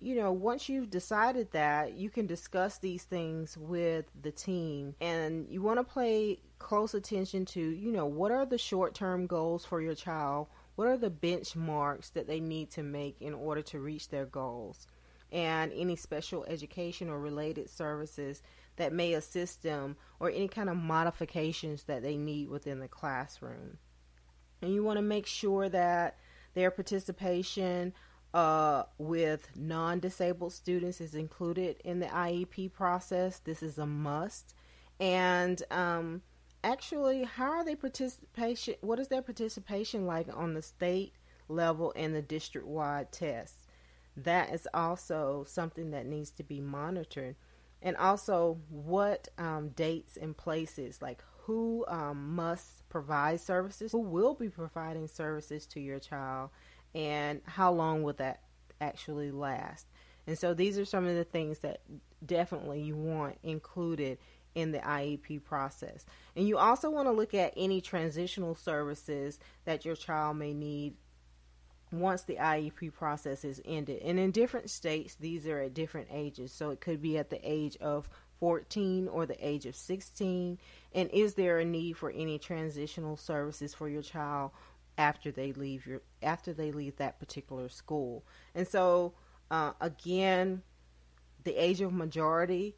you 0.04 0.14
know, 0.14 0.32
once 0.32 0.68
you've 0.68 0.90
decided 0.90 1.50
that, 1.52 1.94
you 1.94 2.10
can 2.10 2.26
discuss 2.26 2.76
these 2.76 3.04
things 3.04 3.56
with 3.56 4.04
the 4.20 4.30
team. 4.30 4.94
And 5.00 5.48
you 5.48 5.62
want 5.62 5.78
to 5.78 5.94
pay 5.94 6.40
close 6.58 6.92
attention 6.92 7.46
to, 7.46 7.60
you 7.60 7.90
know, 7.90 8.04
what 8.04 8.30
are 8.30 8.44
the 8.44 8.58
short 8.58 8.94
term 8.94 9.26
goals 9.26 9.64
for 9.64 9.80
your 9.80 9.94
child? 9.94 10.48
What 10.76 10.88
are 10.88 10.98
the 10.98 11.10
benchmarks 11.10 12.12
that 12.12 12.26
they 12.26 12.38
need 12.38 12.70
to 12.72 12.82
make 12.82 13.22
in 13.22 13.32
order 13.32 13.62
to 13.62 13.80
reach 13.80 14.10
their 14.10 14.26
goals? 14.26 14.86
And 15.32 15.72
any 15.72 15.96
special 15.96 16.44
education 16.44 17.08
or 17.08 17.18
related 17.18 17.70
services 17.70 18.42
that 18.76 18.92
may 18.92 19.14
assist 19.14 19.62
them 19.62 19.96
or 20.20 20.28
any 20.28 20.48
kind 20.48 20.68
of 20.68 20.76
modifications 20.76 21.84
that 21.84 22.02
they 22.02 22.18
need 22.18 22.50
within 22.50 22.78
the 22.78 22.88
classroom. 22.88 23.78
And 24.60 24.74
you 24.74 24.84
want 24.84 24.98
to 24.98 25.02
make 25.02 25.26
sure 25.26 25.70
that 25.70 26.18
their 26.52 26.70
participation 26.70 27.94
uh, 28.34 28.82
with 28.98 29.48
non 29.56 30.00
disabled 30.00 30.52
students 30.52 31.00
is 31.00 31.14
included 31.14 31.76
in 31.84 32.00
the 32.00 32.06
IEP 32.06 32.72
process. 32.72 33.38
This 33.38 33.62
is 33.62 33.78
a 33.78 33.86
must. 33.86 34.54
And 34.98 35.62
um, 35.70 36.20
actually, 36.64 37.22
how 37.22 37.50
are 37.50 37.64
they 37.64 37.76
participation? 37.76 38.74
What 38.80 38.98
is 38.98 39.08
their 39.08 39.22
participation 39.22 40.04
like 40.04 40.26
on 40.36 40.52
the 40.52 40.62
state 40.62 41.14
level 41.48 41.92
and 41.94 42.14
the 42.14 42.22
district 42.22 42.66
wide 42.66 43.12
tests? 43.12 43.68
That 44.16 44.52
is 44.52 44.68
also 44.74 45.44
something 45.48 45.92
that 45.92 46.06
needs 46.06 46.30
to 46.32 46.42
be 46.42 46.60
monitored 46.60 47.36
and 47.82 47.96
also 47.96 48.58
what 48.68 49.28
um, 49.38 49.68
dates 49.70 50.16
and 50.16 50.36
places, 50.36 51.00
like 51.00 51.22
who 51.42 51.84
um, 51.88 52.34
must 52.34 52.88
provide 52.88 53.40
services, 53.40 53.92
who 53.92 54.00
will 54.00 54.34
be 54.34 54.48
providing 54.48 55.06
services 55.06 55.66
to 55.66 55.80
your 55.80 55.98
child, 55.98 56.50
and 56.94 57.40
how 57.44 57.72
long 57.72 58.02
will 58.02 58.12
that 58.14 58.40
actually 58.80 59.30
last. 59.30 59.86
And 60.26 60.38
so 60.38 60.54
these 60.54 60.78
are 60.78 60.84
some 60.84 61.06
of 61.06 61.14
the 61.14 61.24
things 61.24 61.58
that 61.60 61.80
definitely 62.24 62.82
you 62.82 62.96
want 62.96 63.38
included 63.42 64.18
in 64.54 64.72
the 64.72 64.78
IEP 64.78 65.44
process. 65.44 66.06
And 66.36 66.46
you 66.46 66.58
also 66.58 66.90
want 66.90 67.08
to 67.08 67.12
look 67.12 67.34
at 67.34 67.52
any 67.56 67.80
transitional 67.80 68.54
services 68.54 69.38
that 69.64 69.84
your 69.84 69.96
child 69.96 70.36
may 70.36 70.54
need 70.54 70.94
once 71.92 72.22
the 72.22 72.36
IEP 72.36 72.92
process 72.92 73.44
is 73.44 73.60
ended. 73.64 74.02
And 74.02 74.18
in 74.18 74.30
different 74.30 74.70
states, 74.70 75.16
these 75.16 75.46
are 75.46 75.60
at 75.60 75.74
different 75.74 76.08
ages. 76.12 76.52
So 76.52 76.70
it 76.70 76.80
could 76.80 77.02
be 77.02 77.18
at 77.18 77.30
the 77.30 77.40
age 77.42 77.76
of 77.80 78.08
14 78.40 79.08
or 79.08 79.26
the 79.26 79.46
age 79.46 79.66
of 79.66 79.76
16. 79.76 80.58
And 80.94 81.10
is 81.10 81.34
there 81.34 81.58
a 81.58 81.64
need 81.64 81.96
for 81.96 82.10
any 82.10 82.38
transitional 82.38 83.16
services 83.16 83.74
for 83.74 83.88
your 83.88 84.02
child 84.02 84.52
after 84.96 85.30
they 85.30 85.52
leave 85.52 85.86
your 85.86 86.02
after 86.22 86.52
they 86.52 86.72
leave 86.72 86.96
that 86.96 87.18
particular 87.18 87.68
school? 87.68 88.24
And 88.54 88.66
so 88.66 89.14
uh, 89.50 89.72
again, 89.80 90.62
the 91.44 91.54
age 91.54 91.80
of 91.80 91.92
majority 91.92 92.76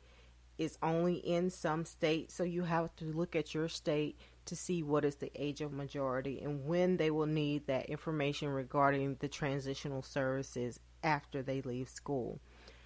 is 0.58 0.78
only 0.82 1.14
in 1.14 1.50
some 1.50 1.84
states, 1.84 2.34
so 2.34 2.42
you 2.42 2.64
have 2.64 2.94
to 2.96 3.04
look 3.04 3.36
at 3.36 3.54
your 3.54 3.68
state 3.68 4.18
to 4.46 4.56
see 4.56 4.82
what 4.82 5.04
is 5.04 5.16
the 5.16 5.30
age 5.34 5.60
of 5.60 5.72
majority 5.72 6.40
and 6.40 6.66
when 6.66 6.96
they 6.96 7.10
will 7.10 7.26
need 7.26 7.66
that 7.66 7.86
information 7.86 8.48
regarding 8.48 9.16
the 9.20 9.28
transitional 9.28 10.02
services 10.02 10.80
after 11.02 11.42
they 11.42 11.60
leave 11.62 11.88
school. 11.88 12.40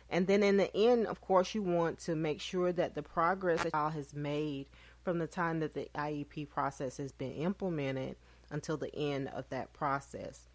And 0.08 0.26
then 0.26 0.42
in 0.42 0.56
the 0.56 0.74
end, 0.76 1.06
of 1.06 1.20
course, 1.20 1.54
you 1.54 1.62
want 1.62 2.00
to 2.00 2.16
make 2.16 2.40
sure 2.40 2.72
that 2.72 2.94
the 2.94 3.02
progress 3.02 3.62
the 3.62 3.70
child 3.70 3.92
has 3.92 4.12
made 4.12 4.66
from 5.04 5.18
the 5.18 5.26
time 5.26 5.60
that 5.60 5.74
the 5.74 5.88
IEP 5.94 6.48
process 6.48 6.96
has 6.96 7.12
been 7.12 7.32
implemented 7.32 8.16
until 8.50 8.76
the 8.76 8.94
end 8.94 9.28
of 9.28 9.48
that 9.50 9.72
process. 9.72 10.48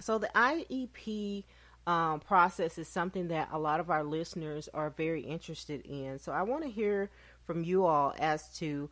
So 0.00 0.18
the 0.18 0.30
IEP 0.34 1.44
um, 1.86 2.20
process 2.20 2.78
is 2.78 2.88
something 2.88 3.28
that 3.28 3.48
a 3.52 3.58
lot 3.58 3.80
of 3.80 3.90
our 3.90 4.04
listeners 4.04 4.68
are 4.72 4.90
very 4.90 5.22
interested 5.22 5.84
in. 5.86 6.18
So 6.18 6.32
I 6.32 6.42
want 6.42 6.64
to 6.64 6.70
hear 6.70 7.10
from 7.44 7.62
you 7.62 7.84
all 7.84 8.14
as 8.18 8.48
to 8.58 8.90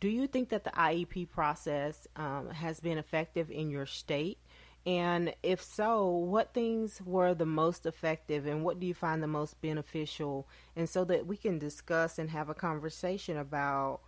do 0.00 0.08
you 0.08 0.26
think 0.26 0.50
that 0.50 0.64
the 0.64 0.70
IEP 0.70 1.30
process 1.30 2.06
um, 2.16 2.50
has 2.50 2.80
been 2.80 2.98
effective 2.98 3.50
in 3.50 3.70
your 3.70 3.86
state? 3.86 4.38
And 4.86 5.34
if 5.42 5.60
so, 5.62 6.08
what 6.08 6.54
things 6.54 7.02
were 7.04 7.34
the 7.34 7.44
most 7.44 7.84
effective 7.84 8.46
and 8.46 8.64
what 8.64 8.80
do 8.80 8.86
you 8.86 8.94
find 8.94 9.22
the 9.22 9.26
most 9.26 9.60
beneficial? 9.60 10.48
And 10.76 10.88
so 10.88 11.04
that 11.04 11.26
we 11.26 11.36
can 11.36 11.58
discuss 11.58 12.18
and 12.18 12.30
have 12.30 12.48
a 12.48 12.54
conversation 12.54 13.36
about 13.36 14.00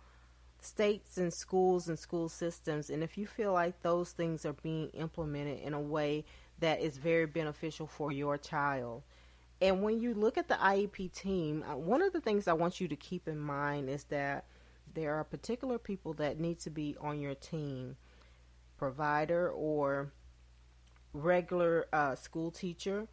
states 0.61 1.17
and 1.17 1.33
schools 1.33 1.89
and 1.89 1.97
school 1.97 2.29
systems. 2.29 2.89
And 2.89 3.03
if 3.03 3.17
you 3.17 3.27
feel 3.27 3.51
like 3.51 3.81
those 3.81 4.11
things 4.11 4.45
are 4.45 4.53
being 4.53 4.89
implemented 4.89 5.59
in 5.59 5.73
a 5.73 5.81
way 5.81 6.23
that 6.59 6.79
is 6.79 6.97
very 6.97 7.25
beneficial 7.25 7.87
for 7.87 8.11
your 8.11 8.37
child. 8.37 9.01
And 9.59 9.83
when 9.83 9.99
you 9.99 10.13
look 10.13 10.37
at 10.37 10.47
the 10.47 10.55
IEP 10.55 11.11
team, 11.11 11.63
uh, 11.69 11.75
one 11.75 12.01
of 12.01 12.13
the 12.13 12.21
things 12.21 12.47
I 12.47 12.53
want 12.53 12.79
you 12.79 12.87
to 12.87 12.95
keep 12.95 13.27
in 13.27 13.39
mind 13.39 13.89
is 13.89 14.05
that 14.05 14.45
there 14.93 15.15
are 15.15 15.23
particular 15.23 15.77
people 15.77 16.13
that 16.13 16.39
need 16.39 16.59
to 16.61 16.69
be 16.69 16.95
on 17.01 17.19
your 17.19 17.35
team 17.35 17.97
provider 18.77 19.49
or 19.49 20.11
regular 21.13 21.87
uh, 21.93 22.15
school 22.15 22.51
teacher, 22.51 23.07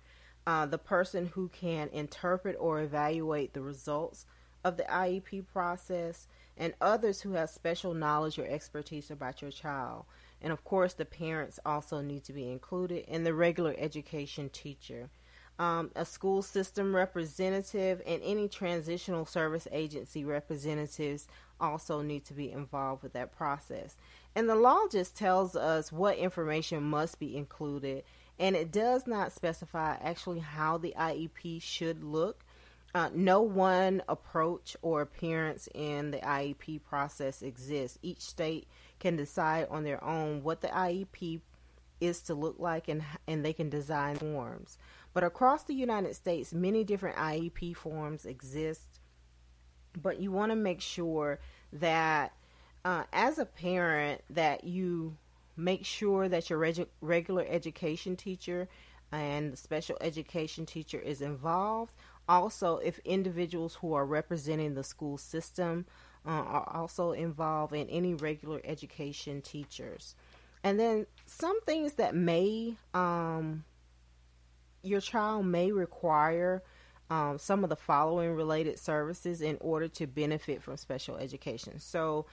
uh, 0.47 0.67
the 0.67 0.79
person 0.79 1.27
who 1.27 1.49
can 1.49 1.89
interpret 1.93 2.57
or 2.59 2.81
evaluate 2.81 3.53
the 3.53 3.61
results 3.61 4.25
of 4.65 4.77
the 4.77 4.85
IEP 4.85 5.47
process, 5.47 6.27
and 6.59 6.75
others 6.81 7.23
who 7.23 7.33
have 7.33 7.49
special 7.49 7.95
knowledge 7.95 8.39
or 8.39 8.47
expertise 8.47 9.11
about 9.11 9.41
your 9.41 9.51
child. 9.51 10.05
And 10.43 10.53
of 10.53 10.65
course, 10.65 10.93
the 10.93 11.07
parents 11.07 11.59
also 11.65 12.03
need 12.03 12.25
to 12.25 12.35
be 12.35 12.51
included, 12.51 13.07
and 13.09 13.25
the 13.25 13.33
regular 13.33 13.75
education 13.79 14.51
teacher 14.51 15.09
um, 15.59 15.91
a 15.97 16.05
school 16.05 16.43
system 16.43 16.95
representative, 16.95 18.01
and 18.07 18.23
any 18.23 18.49
transitional 18.49 19.27
service 19.27 19.67
agency 19.73 20.25
representatives 20.25 21.27
also 21.61 22.01
need 22.01 22.25
to 22.27 22.35
be 22.35 22.53
involved 22.53 23.03
with 23.03 23.13
that 23.15 23.37
process. 23.37 23.97
And 24.37 24.49
the 24.49 24.55
law 24.55 24.87
just 24.91 25.17
tells 25.17 25.57
us 25.57 25.91
what 25.91 26.17
information 26.17 26.83
must 26.85 27.19
be 27.19 27.37
included, 27.37 28.05
and 28.39 28.55
it 28.55 28.71
does 28.71 29.07
not 29.07 29.33
specify 29.33 29.97
actually 30.01 30.39
how 30.39 30.79
the 30.79 30.95
IEP 30.97 31.61
should 31.61 32.05
look. 32.05 32.45
Uh, 32.95 33.11
no 33.15 33.43
one 33.43 34.03
approach 34.09 34.77
or 34.81 35.03
appearance 35.03 35.69
in 35.75 36.11
the 36.11 36.19
IEP 36.19 36.83
process 36.83 37.43
exists. 37.43 37.99
Each 38.03 38.23
state 38.23 38.67
can 38.99 39.17
decide 39.17 39.67
on 39.71 39.85
their 39.85 40.03
own 40.03 40.43
what 40.43 40.63
the 40.63 40.69
IEP 40.69 41.41
is 42.01 42.23
to 42.23 42.35
look 42.35 42.57
like, 42.59 42.89
and 42.89 43.03
and 43.27 43.45
they 43.45 43.53
can 43.53 43.69
design 43.69 44.17
forms. 44.17 44.79
But 45.13 45.25
across 45.25 45.65
the 45.65 45.75
United 45.75 46.15
States, 46.15 46.53
many 46.53 46.85
different 46.85 47.17
IEP 47.17 47.77
forms 47.77 48.25
exist. 48.25 49.01
But 50.01 50.21
you 50.21 50.31
want 50.31 50.53
to 50.53 50.57
make 50.57 50.81
sure 50.81 51.41
that 51.73 52.33
uh, 52.85 53.05
as 53.13 53.39
a 53.39 53.45
parent 53.45 54.23
that 54.31 54.65
you 54.65 55.17
make 55.57 55.85
sure 55.85 56.29
that 56.29 56.49
your 56.49 56.59
regu- 56.59 56.87
regular 57.01 57.45
education 57.49 58.17
teacher 58.17 58.69
and 59.11 59.53
the 59.53 59.57
special 59.57 59.97
education 60.01 60.67
teacher 60.67 61.01
is 61.01 61.21
involved. 61.21 61.93
Also, 62.29 62.77
if 62.79 62.99
individuals 63.01 63.75
who 63.77 63.95
are 63.95 64.05
representing 64.05 64.75
the 64.75 64.85
school 64.85 65.17
system 65.17 65.87
uh, 66.27 66.31
are 66.31 66.69
also 66.75 67.13
involved 67.13 67.73
in 67.75 67.89
any 67.89 68.15
regular 68.15 68.61
education 68.65 69.41
teachers. 69.41 70.15
And 70.63 70.79
then 70.79 71.07
some 71.25 71.61
things 71.63 71.95
that 71.95 72.15
may 72.15 72.75
um, 72.93 73.65
your 74.83 75.01
child 75.01 75.47
may 75.47 75.73
require 75.73 76.63
um, 77.11 77.39
some 77.39 77.65
of 77.65 77.71
the 77.71 77.77
following 77.77 78.35
related 78.35 78.79
services 78.79 79.41
in 79.41 79.57
order 79.61 79.89
to 79.89 80.07
benefit 80.07 80.63
from 80.63 80.77
special 80.77 81.17
education. 81.17 81.79
So, 81.79 82.27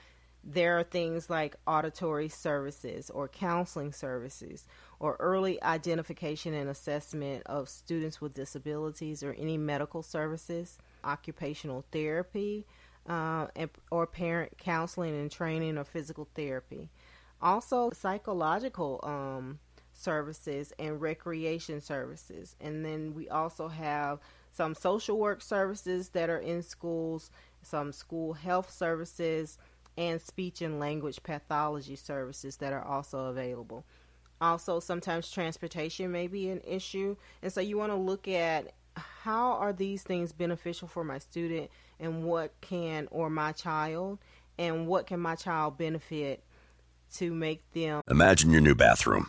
there 0.48 0.78
are 0.78 0.84
things 0.84 1.28
like 1.28 1.56
auditory 1.66 2.28
services 2.28 3.10
or 3.10 3.26
counseling 3.26 3.92
services 3.92 4.66
or 4.98 5.16
early 5.20 5.62
identification 5.62 6.54
and 6.54 6.70
assessment 6.70 7.42
of 7.46 7.68
students 7.68 8.20
with 8.20 8.34
disabilities 8.34 9.22
or 9.22 9.32
any 9.34 9.58
medical 9.58 10.02
services, 10.02 10.78
occupational 11.04 11.84
therapy, 11.92 12.64
uh, 13.08 13.46
or 13.90 14.06
parent 14.06 14.56
counseling 14.58 15.14
and 15.14 15.30
training 15.30 15.78
or 15.78 15.84
physical 15.84 16.28
therapy. 16.34 16.88
Also, 17.40 17.90
psychological 17.90 19.00
um, 19.02 19.58
services 19.92 20.72
and 20.78 21.00
recreation 21.00 21.80
services. 21.80 22.56
And 22.60 22.84
then 22.84 23.14
we 23.14 23.28
also 23.28 23.68
have 23.68 24.20
some 24.52 24.74
social 24.74 25.18
work 25.18 25.42
services 25.42 26.10
that 26.10 26.30
are 26.30 26.38
in 26.38 26.62
schools, 26.62 27.30
some 27.62 27.92
school 27.92 28.32
health 28.32 28.70
services, 28.70 29.58
and 29.98 30.20
speech 30.20 30.62
and 30.62 30.78
language 30.78 31.22
pathology 31.22 31.96
services 31.96 32.56
that 32.56 32.72
are 32.72 32.84
also 32.84 33.26
available. 33.26 33.84
Also, 34.40 34.80
sometimes 34.80 35.30
transportation 35.30 36.12
may 36.12 36.26
be 36.26 36.50
an 36.50 36.60
issue, 36.66 37.16
and 37.42 37.52
so 37.52 37.60
you 37.60 37.78
want 37.78 37.92
to 37.92 37.96
look 37.96 38.28
at 38.28 38.72
how 38.96 39.52
are 39.52 39.72
these 39.72 40.02
things 40.02 40.32
beneficial 40.32 40.88
for 40.88 41.04
my 41.04 41.18
student 41.18 41.70
and 42.00 42.24
what 42.24 42.52
can 42.60 43.08
or 43.10 43.28
my 43.30 43.52
child 43.52 44.18
and 44.58 44.86
what 44.86 45.06
can 45.06 45.20
my 45.20 45.34
child 45.34 45.76
benefit 45.76 46.42
to 47.14 47.32
make 47.32 47.62
them 47.72 48.00
Imagine 48.10 48.50
your 48.50 48.60
new 48.60 48.74
bathroom 48.74 49.28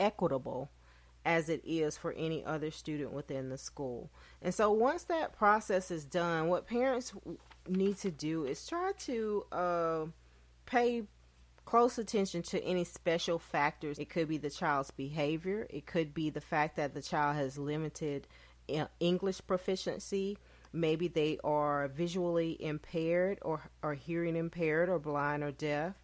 Equitable 0.00 0.70
as 1.24 1.48
it 1.48 1.60
is 1.64 1.96
for 1.96 2.12
any 2.12 2.44
other 2.44 2.70
student 2.70 3.12
within 3.12 3.48
the 3.48 3.58
school. 3.58 4.10
And 4.40 4.54
so 4.54 4.70
once 4.70 5.02
that 5.04 5.36
process 5.36 5.90
is 5.90 6.04
done, 6.04 6.48
what 6.48 6.68
parents 6.68 7.12
need 7.68 7.98
to 7.98 8.12
do 8.12 8.44
is 8.44 8.64
try 8.66 8.92
to 9.00 9.44
uh, 9.50 10.04
pay 10.66 11.02
close 11.64 11.98
attention 11.98 12.42
to 12.42 12.62
any 12.62 12.84
special 12.84 13.40
factors. 13.40 13.98
It 13.98 14.08
could 14.08 14.28
be 14.28 14.38
the 14.38 14.50
child's 14.50 14.92
behavior, 14.92 15.66
it 15.68 15.84
could 15.84 16.14
be 16.14 16.30
the 16.30 16.40
fact 16.40 16.76
that 16.76 16.94
the 16.94 17.02
child 17.02 17.36
has 17.36 17.58
limited 17.58 18.28
uh, 18.72 18.86
English 19.00 19.40
proficiency. 19.46 20.38
Maybe 20.72 21.08
they 21.08 21.38
are 21.42 21.88
visually 21.88 22.56
impaired 22.62 23.38
or, 23.42 23.62
or 23.82 23.94
hearing 23.94 24.36
impaired 24.36 24.88
or 24.88 24.98
blind 24.98 25.42
or 25.42 25.50
deaf. 25.50 25.94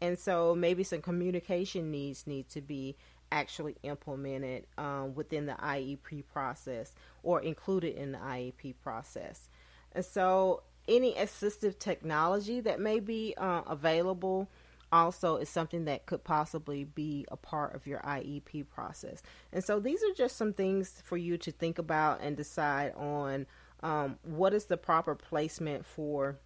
And 0.00 0.18
so 0.18 0.54
maybe 0.54 0.82
some 0.82 1.00
communication 1.00 1.90
needs 1.90 2.26
need 2.26 2.48
to 2.50 2.60
be 2.60 2.96
actually 3.32 3.76
implemented 3.82 4.66
um, 4.78 5.14
within 5.14 5.46
the 5.46 5.54
IEP 5.54 6.24
process 6.32 6.92
or 7.22 7.40
included 7.40 7.96
in 7.96 8.12
the 8.12 8.18
IEP 8.18 8.74
process. 8.82 9.48
And 9.92 10.04
so, 10.04 10.62
any 10.88 11.14
assistive 11.14 11.78
technology 11.78 12.60
that 12.60 12.78
may 12.78 13.00
be 13.00 13.34
uh, 13.36 13.62
available 13.66 14.48
also 14.92 15.36
is 15.36 15.48
something 15.48 15.86
that 15.86 16.06
could 16.06 16.22
possibly 16.22 16.84
be 16.84 17.26
a 17.32 17.36
part 17.36 17.74
of 17.74 17.88
your 17.88 17.98
IEP 18.00 18.68
process. 18.68 19.22
And 19.52 19.64
so, 19.64 19.80
these 19.80 20.02
are 20.02 20.14
just 20.16 20.36
some 20.36 20.52
things 20.52 21.02
for 21.04 21.16
you 21.16 21.38
to 21.38 21.50
think 21.50 21.78
about 21.78 22.20
and 22.20 22.36
decide 22.36 22.94
on 22.94 23.46
um, 23.82 24.18
what 24.22 24.54
is 24.54 24.66
the 24.66 24.76
proper 24.76 25.14
placement 25.14 25.84
for 25.84 26.38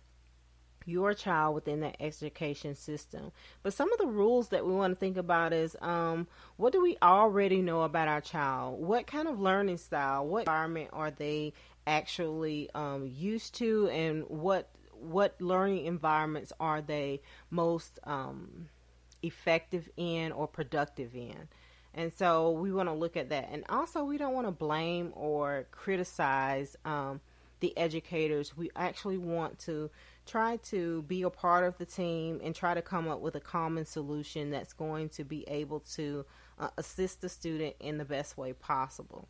your 0.86 1.14
child 1.14 1.54
within 1.54 1.80
that 1.80 1.96
education 2.00 2.74
system. 2.74 3.32
But 3.62 3.72
some 3.72 3.92
of 3.92 3.98
the 3.98 4.06
rules 4.06 4.48
that 4.48 4.66
we 4.66 4.72
want 4.72 4.92
to 4.92 4.98
think 4.98 5.16
about 5.16 5.52
is 5.52 5.76
um, 5.80 6.26
what 6.56 6.72
do 6.72 6.82
we 6.82 6.96
already 7.02 7.62
know 7.62 7.82
about 7.82 8.08
our 8.08 8.20
child? 8.20 8.80
What 8.80 9.06
kind 9.06 9.28
of 9.28 9.40
learning 9.40 9.78
style, 9.78 10.26
what 10.26 10.40
environment 10.40 10.90
are 10.92 11.10
they 11.10 11.52
actually 11.86 12.70
um, 12.74 13.06
used 13.06 13.54
to, 13.56 13.88
and 13.88 14.24
what 14.28 14.68
what 15.00 15.40
learning 15.40 15.86
environments 15.86 16.52
are 16.60 16.82
they 16.82 17.22
most 17.48 17.98
um, 18.04 18.68
effective 19.22 19.88
in 19.96 20.32
or 20.32 20.46
productive 20.46 21.14
in? 21.14 21.48
And 21.94 22.12
so 22.12 22.52
we 22.52 22.72
want 22.72 22.88
to 22.88 22.94
look 22.94 23.16
at 23.16 23.30
that. 23.30 23.48
And 23.50 23.64
also, 23.68 24.04
we 24.04 24.16
don't 24.16 24.34
want 24.34 24.46
to 24.46 24.52
blame 24.52 25.12
or 25.14 25.66
criticize 25.72 26.76
um, 26.84 27.20
the 27.58 27.76
educators. 27.76 28.56
We 28.56 28.70
actually 28.76 29.18
want 29.18 29.58
to 29.60 29.90
try 30.30 30.56
to 30.58 31.02
be 31.02 31.22
a 31.22 31.30
part 31.30 31.64
of 31.64 31.76
the 31.78 31.84
team 31.84 32.40
and 32.44 32.54
try 32.54 32.72
to 32.72 32.82
come 32.82 33.08
up 33.08 33.20
with 33.20 33.34
a 33.34 33.40
common 33.40 33.84
solution 33.84 34.50
that's 34.50 34.72
going 34.72 35.08
to 35.08 35.24
be 35.24 35.42
able 35.48 35.80
to 35.80 36.24
uh, 36.60 36.68
assist 36.78 37.20
the 37.20 37.28
student 37.28 37.74
in 37.80 37.98
the 37.98 38.04
best 38.04 38.38
way 38.38 38.52
possible. 38.52 39.28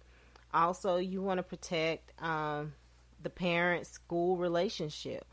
Also, 0.52 0.96
you 0.96 1.22
want 1.22 1.38
to 1.38 1.42
protect 1.42 2.12
um, 2.22 2.74
the 3.22 3.30
parent 3.30 3.86
school 3.86 4.36
relationship. 4.36 5.24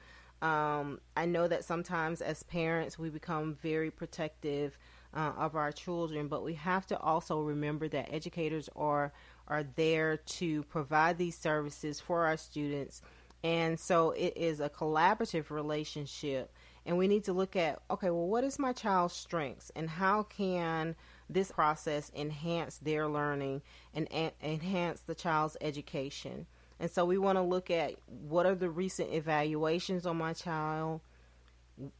Um, 0.41 1.01
I 1.17 1.25
know 1.25 1.49
that 1.49 1.65
sometimes 1.65 2.21
as 2.21 2.43
parents 2.43 2.97
we 2.97 3.09
become 3.09 3.55
very 3.55 3.91
protective 3.91 4.77
uh, 5.13 5.33
of 5.37 5.55
our 5.55 5.73
children, 5.73 6.29
but 6.29 6.43
we 6.43 6.53
have 6.53 6.85
to 6.87 6.99
also 6.99 7.41
remember 7.41 7.89
that 7.89 8.13
educators 8.13 8.69
are 8.75 9.11
are 9.49 9.63
there 9.75 10.17
to 10.17 10.63
provide 10.63 11.17
these 11.17 11.37
services 11.37 11.99
for 11.99 12.25
our 12.25 12.37
students 12.37 13.01
and 13.43 13.79
so 13.79 14.11
it 14.11 14.33
is 14.35 14.59
a 14.59 14.69
collaborative 14.69 15.49
relationship. 15.49 16.51
And 16.85 16.97
we 16.97 17.07
need 17.07 17.25
to 17.25 17.33
look 17.33 17.55
at 17.55 17.81
okay, 17.91 18.09
well, 18.09 18.27
what 18.27 18.43
is 18.43 18.57
my 18.57 18.73
child's 18.73 19.13
strengths 19.13 19.71
and 19.75 19.89
how 19.89 20.23
can 20.23 20.95
this 21.29 21.51
process 21.51 22.11
enhance 22.15 22.77
their 22.77 23.07
learning 23.07 23.61
and 23.93 24.07
enhance 24.41 25.01
the 25.01 25.15
child's 25.15 25.57
education? 25.59 26.47
And 26.79 26.89
so 26.89 27.05
we 27.05 27.17
want 27.17 27.37
to 27.37 27.41
look 27.41 27.69
at 27.69 27.95
what 28.07 28.45
are 28.45 28.55
the 28.55 28.69
recent 28.69 29.13
evaluations 29.13 30.05
on 30.05 30.17
my 30.17 30.33
child. 30.33 31.01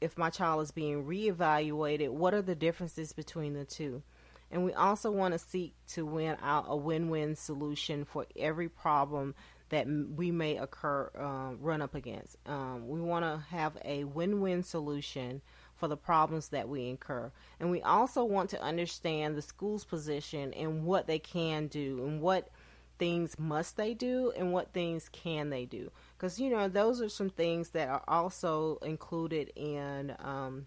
If 0.02 0.18
my 0.18 0.30
child 0.30 0.64
is 0.64 0.72
being 0.72 1.06
reevaluated, 1.06 2.10
what 2.10 2.34
are 2.34 2.42
the 2.42 2.56
differences 2.56 3.12
between 3.12 3.54
the 3.54 3.66
two? 3.66 4.02
And 4.50 4.64
we 4.64 4.74
also 4.74 5.12
want 5.12 5.34
to 5.34 5.40
seek 5.40 5.74
to 5.90 6.06
win 6.06 6.38
out 6.42 6.66
a 6.68 6.76
win 6.76 7.10
win 7.10 7.36
solution 7.36 8.06
for 8.06 8.26
every 8.36 8.70
problem 8.70 9.36
that 9.70 9.88
we 9.88 10.32
may 10.32 10.58
occur 10.58 11.12
uh, 11.18 11.56
run 11.60 11.82
up 11.82 11.96
against. 11.96 12.38
Um, 12.46 12.88
we 12.88 13.02
want 13.02 13.26
to 13.26 13.44
have 13.50 13.78
a 13.84 14.06
win-win 14.06 14.64
solution 14.64 15.42
for 15.76 15.88
the 15.88 15.98
problems 15.98 16.50
that 16.50 16.68
we 16.68 16.90
incur, 16.90 17.32
and 17.60 17.70
we 17.70 17.82
also 17.82 18.24
want 18.24 18.50
to 18.52 18.62
understand 18.62 19.36
the 19.36 19.42
school's 19.42 19.86
position 19.86 20.54
and 20.54 20.86
what 20.86 21.08
they 21.08 21.20
can 21.20 21.68
do 21.68 22.04
and 22.06 22.22
what 22.22 22.50
things 22.98 23.38
must 23.38 23.78
they 23.78 23.94
do 23.94 24.32
and 24.36 24.52
what 24.52 24.74
things 24.74 25.10
can 25.10 25.50
they 25.50 25.66
do 25.66 25.92
because 26.18 26.40
you 26.40 26.50
know 26.50 26.68
those 26.68 27.02
are 27.02 27.10
some 27.10 27.30
things 27.30 27.70
that 27.70 27.88
are 27.88 28.04
also 28.08 28.78
included 28.84 29.52
in 29.56 30.16
um, 30.20 30.66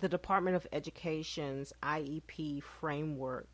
the 0.00 0.08
department 0.08 0.56
of 0.56 0.66
education's 0.72 1.72
iep 1.82 2.62
framework 2.62 3.48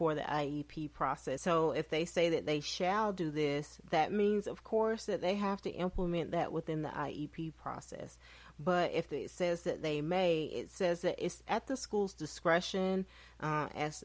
for 0.00 0.14
the 0.14 0.22
IEP 0.22 0.94
process. 0.94 1.42
So 1.42 1.72
if 1.72 1.90
they 1.90 2.06
say 2.06 2.30
that 2.30 2.46
they 2.46 2.60
shall 2.60 3.12
do 3.12 3.30
this, 3.30 3.76
that 3.90 4.10
means, 4.10 4.46
of 4.46 4.64
course, 4.64 5.04
that 5.04 5.20
they 5.20 5.34
have 5.34 5.60
to 5.60 5.70
implement 5.70 6.30
that 6.30 6.52
within 6.52 6.80
the 6.80 6.88
IEP 6.88 7.52
process. 7.62 8.16
But 8.58 8.92
if 8.94 9.12
it 9.12 9.28
says 9.28 9.60
that 9.64 9.82
they 9.82 10.00
may, 10.00 10.44
it 10.44 10.70
says 10.70 11.02
that 11.02 11.22
it's 11.22 11.42
at 11.46 11.66
the 11.66 11.76
school's 11.76 12.14
discretion 12.14 13.04
uh, 13.40 13.68
as 13.76 14.02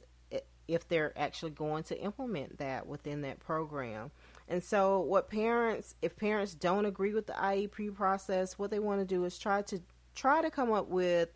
if 0.67 0.86
they're 0.89 1.17
actually 1.17 1.51
going 1.51 1.84
to 1.84 1.97
implement 1.97 2.58
that 2.58 2.88
within 2.88 3.21
that 3.21 3.39
program. 3.39 4.12
And 4.49 4.62
so, 4.62 4.99
what 4.99 5.29
parents, 5.29 5.95
if 6.01 6.17
parents 6.17 6.55
don't 6.55 6.84
agree 6.84 7.13
with 7.13 7.27
the 7.27 7.34
IEP 7.34 7.95
process, 7.95 8.60
what 8.60 8.69
they 8.69 8.79
want 8.79 8.99
to 8.99 9.05
do 9.05 9.23
is 9.23 9.39
try 9.39 9.62
to 9.62 9.79
try 10.13 10.41
to 10.41 10.51
come 10.51 10.73
up 10.73 10.89
with 10.89 11.29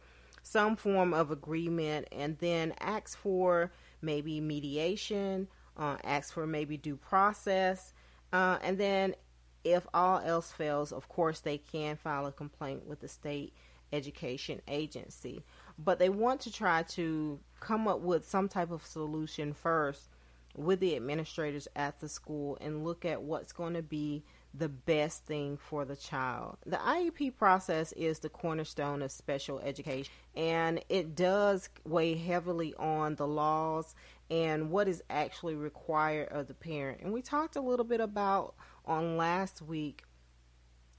some 0.44 0.76
form 0.76 1.14
of 1.14 1.32
agreement, 1.32 2.10
and 2.12 2.38
then 2.40 2.74
ask 2.82 3.18
for 3.18 3.72
maybe 4.02 4.40
mediation, 4.42 5.48
uh, 5.78 5.98
ask 6.04 6.34
for 6.34 6.46
maybe 6.46 6.78
due 6.78 6.96
process, 6.96 7.94
uh, 8.34 8.58
and 8.62 8.78
then 8.78 9.16
if 9.64 9.86
all 9.94 10.20
else 10.20 10.52
fails, 10.52 10.92
of 10.92 11.10
course, 11.10 11.42
they 11.42 11.58
can 11.58 11.98
file 11.98 12.26
a 12.26 12.32
complaint 12.32 12.86
with 12.86 13.00
the 13.02 13.08
state 13.08 13.54
education 13.92 14.62
agency. 14.68 15.44
But 15.78 16.00
they 16.00 16.10
want 16.10 16.42
to 16.42 16.52
try 16.52 16.84
to 16.84 17.40
come 17.60 17.88
up 17.88 18.02
with 18.02 18.28
some 18.28 18.48
type 18.48 18.72
of 18.72 18.86
solution 18.86 19.54
first 19.54 20.10
with 20.56 20.80
the 20.80 20.96
administrators 20.96 21.68
at 21.76 22.00
the 22.00 22.10
school 22.10 22.58
and 22.62 22.84
look 22.84 23.06
at 23.06 23.22
what's 23.22 23.52
going 23.52 23.74
to 23.74 23.84
be 23.84 24.24
the 24.54 24.70
best 24.70 25.26
thing 25.26 25.58
for 25.58 25.86
the 25.86 25.96
child. 25.96 26.58
The 26.66 26.78
IEP 26.78 27.38
process 27.38 27.92
is 27.94 28.20
the 28.20 28.30
cornerstone 28.30 29.02
of 29.02 29.12
special 29.12 29.60
education, 29.60 30.12
and 30.36 30.84
it 30.90 31.16
does 31.16 31.70
weigh 31.86 32.16
heavily 32.16 32.74
on 32.76 33.16
the 33.16 33.28
laws 33.28 33.96
and 34.32 34.72
what 34.72 34.88
is 34.88 35.04
actually 35.10 35.56
required 35.56 36.30
of 36.30 36.48
the 36.48 36.54
parent. 36.54 37.02
And 37.02 37.14
we 37.14 37.22
talked 37.22 37.56
a 37.56 37.62
little 37.62 37.86
bit 37.86 38.02
about 38.02 38.56
on 38.86 39.18
last 39.18 39.62
week 39.62 40.04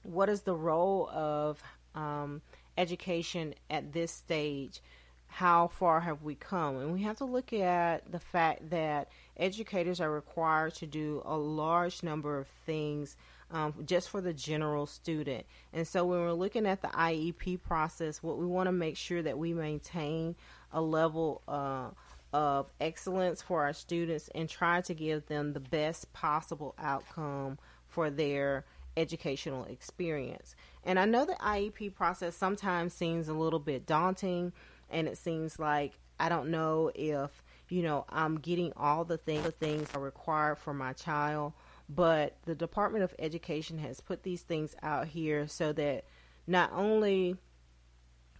what 0.03 0.29
is 0.29 0.41
the 0.41 0.55
role 0.55 1.09
of 1.09 1.61
um, 1.95 2.41
education 2.77 3.53
at 3.69 3.93
this 3.93 4.11
stage? 4.11 4.81
How 5.27 5.67
far 5.67 6.01
have 6.01 6.23
we 6.23 6.35
come? 6.35 6.77
And 6.77 6.91
we 6.91 7.03
have 7.03 7.17
to 7.17 7.25
look 7.25 7.53
at 7.53 8.11
the 8.11 8.19
fact 8.19 8.69
that 8.71 9.09
educators 9.37 10.01
are 10.01 10.11
required 10.11 10.73
to 10.75 10.87
do 10.87 11.21
a 11.23 11.37
large 11.37 12.03
number 12.03 12.37
of 12.37 12.47
things 12.65 13.15
um, 13.51 13.73
just 13.85 14.09
for 14.09 14.21
the 14.21 14.33
general 14.33 14.85
student. 14.85 15.45
And 15.73 15.87
so 15.87 16.05
when 16.05 16.19
we're 16.19 16.33
looking 16.33 16.65
at 16.65 16.81
the 16.81 16.87
IEP 16.87 17.61
process, 17.63 18.23
what 18.23 18.37
we 18.37 18.45
want 18.45 18.67
to 18.67 18.71
make 18.71 18.97
sure 18.97 19.21
that 19.21 19.37
we 19.37 19.53
maintain 19.53 20.35
a 20.71 20.81
level 20.81 21.41
uh, 21.47 21.89
of 22.33 22.71
excellence 22.79 23.41
for 23.41 23.63
our 23.63 23.73
students 23.73 24.29
and 24.33 24.47
try 24.47 24.81
to 24.81 24.93
give 24.93 25.25
them 25.27 25.53
the 25.53 25.59
best 25.59 26.11
possible 26.13 26.73
outcome 26.79 27.59
for 27.87 28.09
their 28.09 28.65
educational 28.95 29.65
experience. 29.65 30.55
And 30.83 30.97
I 30.97 31.05
know 31.05 31.25
the 31.25 31.33
IEP 31.33 31.93
process 31.93 32.35
sometimes 32.35 32.93
seems 32.93 33.27
a 33.27 33.33
little 33.33 33.59
bit 33.59 33.85
daunting 33.85 34.53
and 34.89 35.07
it 35.07 35.17
seems 35.17 35.59
like 35.59 35.93
I 36.19 36.29
don't 36.29 36.51
know 36.51 36.91
if, 36.93 37.43
you 37.69 37.81
know, 37.81 38.05
I'm 38.09 38.37
getting 38.39 38.73
all 38.77 39.03
the 39.03 39.17
things 39.17 39.43
the 39.43 39.51
things 39.51 39.89
are 39.93 40.01
required 40.01 40.57
for 40.57 40.73
my 40.73 40.93
child, 40.93 41.53
but 41.93 42.37
the 42.45 42.55
Department 42.55 43.03
of 43.03 43.13
Education 43.19 43.77
has 43.79 43.99
put 43.99 44.23
these 44.23 44.41
things 44.41 44.75
out 44.81 45.07
here 45.07 45.47
so 45.47 45.73
that 45.73 46.05
not 46.47 46.71
only 46.73 47.35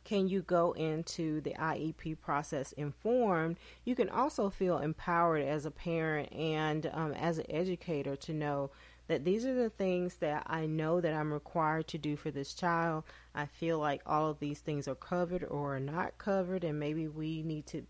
can 0.04 0.28
you 0.28 0.42
go 0.42 0.72
into 0.72 1.42
the 1.42 1.54
IEP 1.54 2.20
process 2.22 2.72
informed, 2.74 3.58
you 3.84 3.96
can 3.96 4.10
also 4.10 4.50
feel 4.50 4.80
empowered 4.80 5.44
as 5.44 5.66
a 5.66 5.72
parent 5.72 6.32
and 6.34 6.90
um, 6.94 7.12
as 7.14 7.38
an 7.38 7.46
educator 7.50 8.16
to 8.16 8.34
know 8.34 8.72
that 9.08 9.26
these 9.26 9.46
are 9.46 9.54
the 9.54 9.70
things 9.70 10.16
that 10.18 10.44
I 10.48 10.66
know 10.66 11.02
that 11.02 11.14
I'm 11.14 11.34
required 11.34 11.88
to 11.90 11.98
do 11.98 12.16
for 12.16 12.32
this 12.32 12.54
child. 12.54 13.04
I 13.36 13.46
feel 13.46 13.78
like 13.78 14.02
all 14.06 14.30
of 14.30 14.40
these 14.40 14.60
things 14.60 14.88
are 14.88 14.96
covered 14.96 15.44
or 15.44 15.76
are 15.76 15.80
not 15.80 16.18
covered, 16.18 16.64
and 16.64 16.80
maybe 16.80 17.08
we 17.08 17.44
need 17.44 17.66
to 17.68 17.86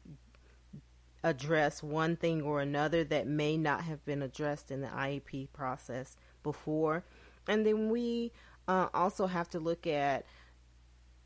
address 1.23 1.83
one 1.83 2.15
thing 2.15 2.41
or 2.41 2.61
another 2.61 3.03
that 3.03 3.27
may 3.27 3.57
not 3.57 3.83
have 3.83 4.03
been 4.05 4.21
addressed 4.21 4.71
in 4.71 4.81
the 4.81 4.87
IEP 4.87 5.51
process 5.53 6.15
before. 6.43 7.03
And 7.47 7.65
then 7.65 7.89
we 7.89 8.31
uh, 8.67 8.87
also 8.93 9.27
have 9.27 9.49
to 9.49 9.59
look 9.59 9.85
at 9.87 10.25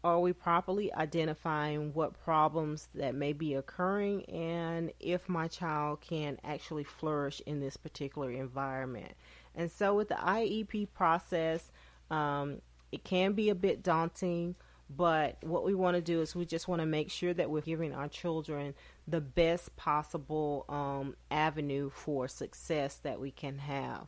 are 0.04 0.20
we 0.20 0.34
properly 0.34 0.94
identifying 0.94 1.92
what 1.96 2.14
problems 2.24 2.90
that 2.94 3.16
may 3.16 3.34
be 3.34 3.56
occurring 3.56 4.24
and 4.26 4.92
if 5.00 5.28
my 5.28 5.48
child 5.48 6.00
can 6.00 6.38
actually 6.44 6.84
flourish 6.84 7.42
in 7.48 7.60
this 7.60 7.76
particular 7.76 8.30
environment. 8.30 9.12
And 9.56 9.72
so, 9.72 9.96
with 9.96 10.10
the 10.10 10.16
IEP 10.16 10.90
process, 10.94 11.72
um, 12.12 12.62
it 12.92 13.04
can 13.04 13.34
be 13.34 13.50
a 13.50 13.56
bit 13.56 13.82
daunting, 13.82 14.56
but 14.90 15.38
what 15.42 15.66
we 15.66 15.74
want 15.74 15.96
to 15.96 16.02
do 16.02 16.22
is 16.22 16.36
we 16.36 16.46
just 16.46 16.68
want 16.68 16.82
to 16.82 16.86
make 16.86 17.10
sure 17.10 17.34
that 17.34 17.50
we're 17.50 17.62
giving 17.62 17.94
our 17.94 18.08
children 18.08 18.76
the 19.08 19.22
best 19.22 19.76
possible 19.76 20.66
um, 20.70 21.16
avenue 21.32 21.90
for 21.90 22.28
success 22.28 22.96
that 23.04 23.20
we 23.20 23.32
can 23.32 23.58
have. 23.58 24.08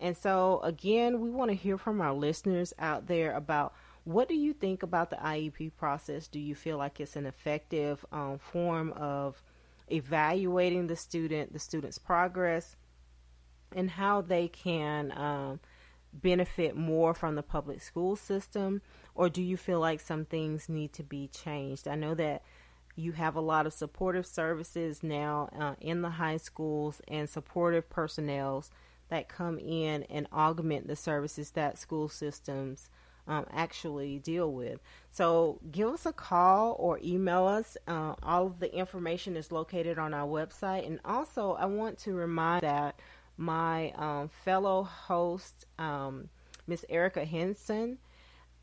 And 0.00 0.16
so, 0.16 0.60
again, 0.62 1.20
we 1.20 1.30
want 1.30 1.50
to 1.50 1.56
hear 1.56 1.78
from 1.78 2.00
our 2.00 2.12
listeners 2.12 2.74
out 2.78 3.06
there 3.06 3.34
about 3.34 3.74
what 4.04 4.28
do 4.28 4.34
you 4.34 4.52
think 4.52 4.82
about 4.82 5.10
the 5.10 5.16
IEP 5.16 5.72
process? 5.76 6.28
Do 6.28 6.38
you 6.38 6.54
feel 6.54 6.76
like 6.76 7.00
it's 7.00 7.16
an 7.16 7.26
effective 7.26 8.04
um, 8.12 8.38
form 8.38 8.92
of 8.92 9.42
evaluating 9.88 10.86
the 10.86 10.96
student, 10.96 11.52
the 11.52 11.58
student's 11.58 11.98
progress, 11.98 12.76
and 13.74 13.90
how 13.90 14.20
they 14.20 14.48
can 14.48 15.12
um, 15.16 15.60
benefit 16.12 16.76
more 16.76 17.14
from 17.14 17.34
the 17.34 17.42
public 17.42 17.80
school 17.80 18.16
system? 18.16 18.82
Or 19.16 19.28
do 19.28 19.42
you 19.42 19.56
feel 19.56 19.80
like 19.80 20.00
some 20.00 20.24
things 20.26 20.68
need 20.68 20.92
to 20.94 21.02
be 21.02 21.28
changed? 21.28 21.88
I 21.88 21.94
know 21.94 22.14
that 22.14 22.42
you 22.94 23.12
have 23.12 23.34
a 23.34 23.40
lot 23.40 23.66
of 23.66 23.72
supportive 23.72 24.26
services 24.26 25.02
now 25.02 25.48
uh, 25.58 25.74
in 25.80 26.02
the 26.02 26.10
high 26.10 26.36
schools 26.36 27.00
and 27.08 27.28
supportive 27.28 27.88
personnels 27.90 28.70
that 29.08 29.28
come 29.28 29.58
in 29.58 30.02
and 30.04 30.26
augment 30.32 30.86
the 30.86 30.96
services 30.96 31.50
that 31.52 31.78
school 31.78 32.08
systems 32.08 32.90
um, 33.28 33.46
actually 33.52 34.18
deal 34.18 34.52
with. 34.52 34.80
So 35.10 35.60
give 35.70 35.88
us 35.88 36.06
a 36.06 36.12
call 36.12 36.76
or 36.78 37.00
email 37.02 37.46
us. 37.46 37.76
Uh, 37.86 38.14
all 38.22 38.46
of 38.46 38.60
the 38.60 38.72
information 38.74 39.36
is 39.36 39.50
located 39.50 39.98
on 39.98 40.14
our 40.14 40.26
website. 40.26 40.86
And 40.86 41.00
also, 41.04 41.52
I 41.52 41.66
want 41.66 41.98
to 42.00 42.12
remind 42.12 42.62
that 42.62 42.98
my 43.36 43.92
um, 43.92 44.28
fellow 44.44 44.84
host, 44.84 45.66
um, 45.78 46.28
Miss 46.66 46.84
Erica 46.88 47.24
Henson, 47.24 47.98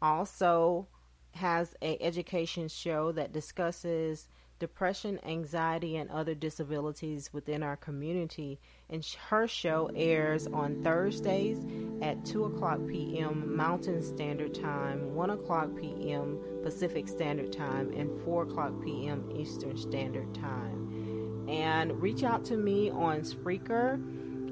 also 0.03 0.87
has 1.31 1.75
a 1.81 1.97
education 1.99 2.67
show 2.67 3.11
that 3.13 3.33
discusses 3.33 4.27
depression, 4.59 5.19
anxiety, 5.25 5.97
and 5.97 6.09
other 6.11 6.35
disabilities 6.35 7.31
within 7.33 7.63
our 7.63 7.75
community. 7.75 8.59
And 8.89 9.03
her 9.29 9.47
show 9.47 9.89
airs 9.95 10.47
on 10.47 10.83
Thursdays 10.83 11.57
at 12.01 12.23
2 12.23 12.45
o'clock 12.45 12.79
p.m. 12.87 13.55
Mountain 13.55 14.01
Standard 14.03 14.53
Time, 14.53 15.15
1 15.15 15.29
o'clock 15.31 15.69
p.m. 15.79 16.39
Pacific 16.61 17.07
Standard 17.07 17.51
Time, 17.51 17.91
and 17.93 18.09
4 18.23 18.43
o'clock 18.43 18.73
p.m. 18.83 19.29
Eastern 19.35 19.75
Standard 19.75 20.33
Time. 20.35 21.45
And 21.49 22.01
reach 22.01 22.23
out 22.23 22.45
to 22.45 22.57
me 22.57 22.89
on 22.89 23.21
Spreaker. 23.21 24.01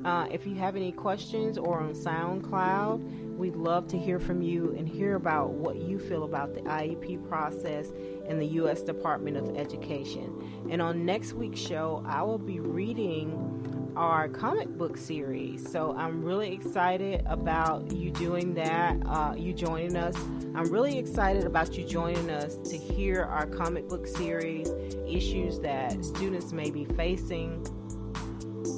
Uh, 0.03 0.27
if 0.31 0.47
you 0.47 0.55
have 0.55 0.75
any 0.75 0.91
questions 0.91 1.57
or 1.57 1.79
on 1.79 1.93
SoundCloud, 1.93 3.30
we'd 3.41 3.55
love 3.55 3.87
to 3.87 3.97
hear 3.97 4.19
from 4.19 4.43
you 4.43 4.75
and 4.77 4.87
hear 4.87 5.15
about 5.15 5.49
what 5.49 5.77
you 5.77 5.97
feel 5.97 6.25
about 6.25 6.53
the 6.53 6.61
IEP 6.61 7.27
process 7.27 7.91
in 8.27 8.37
the 8.37 8.45
U.S. 8.45 8.83
Department 8.83 9.35
of 9.35 9.57
Education. 9.57 10.67
And 10.69 10.79
on 10.79 11.07
next 11.07 11.33
week's 11.33 11.59
show, 11.59 12.03
I 12.05 12.21
will 12.21 12.37
be 12.37 12.59
reading 12.59 13.91
our 13.95 14.29
comic 14.29 14.69
book 14.77 14.95
series. 14.95 15.67
So 15.69 15.95
I'm 15.97 16.23
really 16.23 16.53
excited 16.53 17.23
about 17.25 17.91
you 17.91 18.11
doing 18.11 18.53
that, 18.53 18.95
uh, 19.07 19.33
you 19.35 19.53
joining 19.53 19.97
us. 19.97 20.15
I'm 20.53 20.71
really 20.71 20.99
excited 20.99 21.45
about 21.45 21.75
you 21.75 21.83
joining 21.83 22.29
us 22.29 22.57
to 22.69 22.77
hear 22.77 23.23
our 23.23 23.47
comic 23.47 23.89
book 23.89 24.05
series, 24.05 24.69
issues 25.07 25.59
that 25.61 26.05
students 26.05 26.53
may 26.53 26.69
be 26.69 26.85
facing 26.85 27.65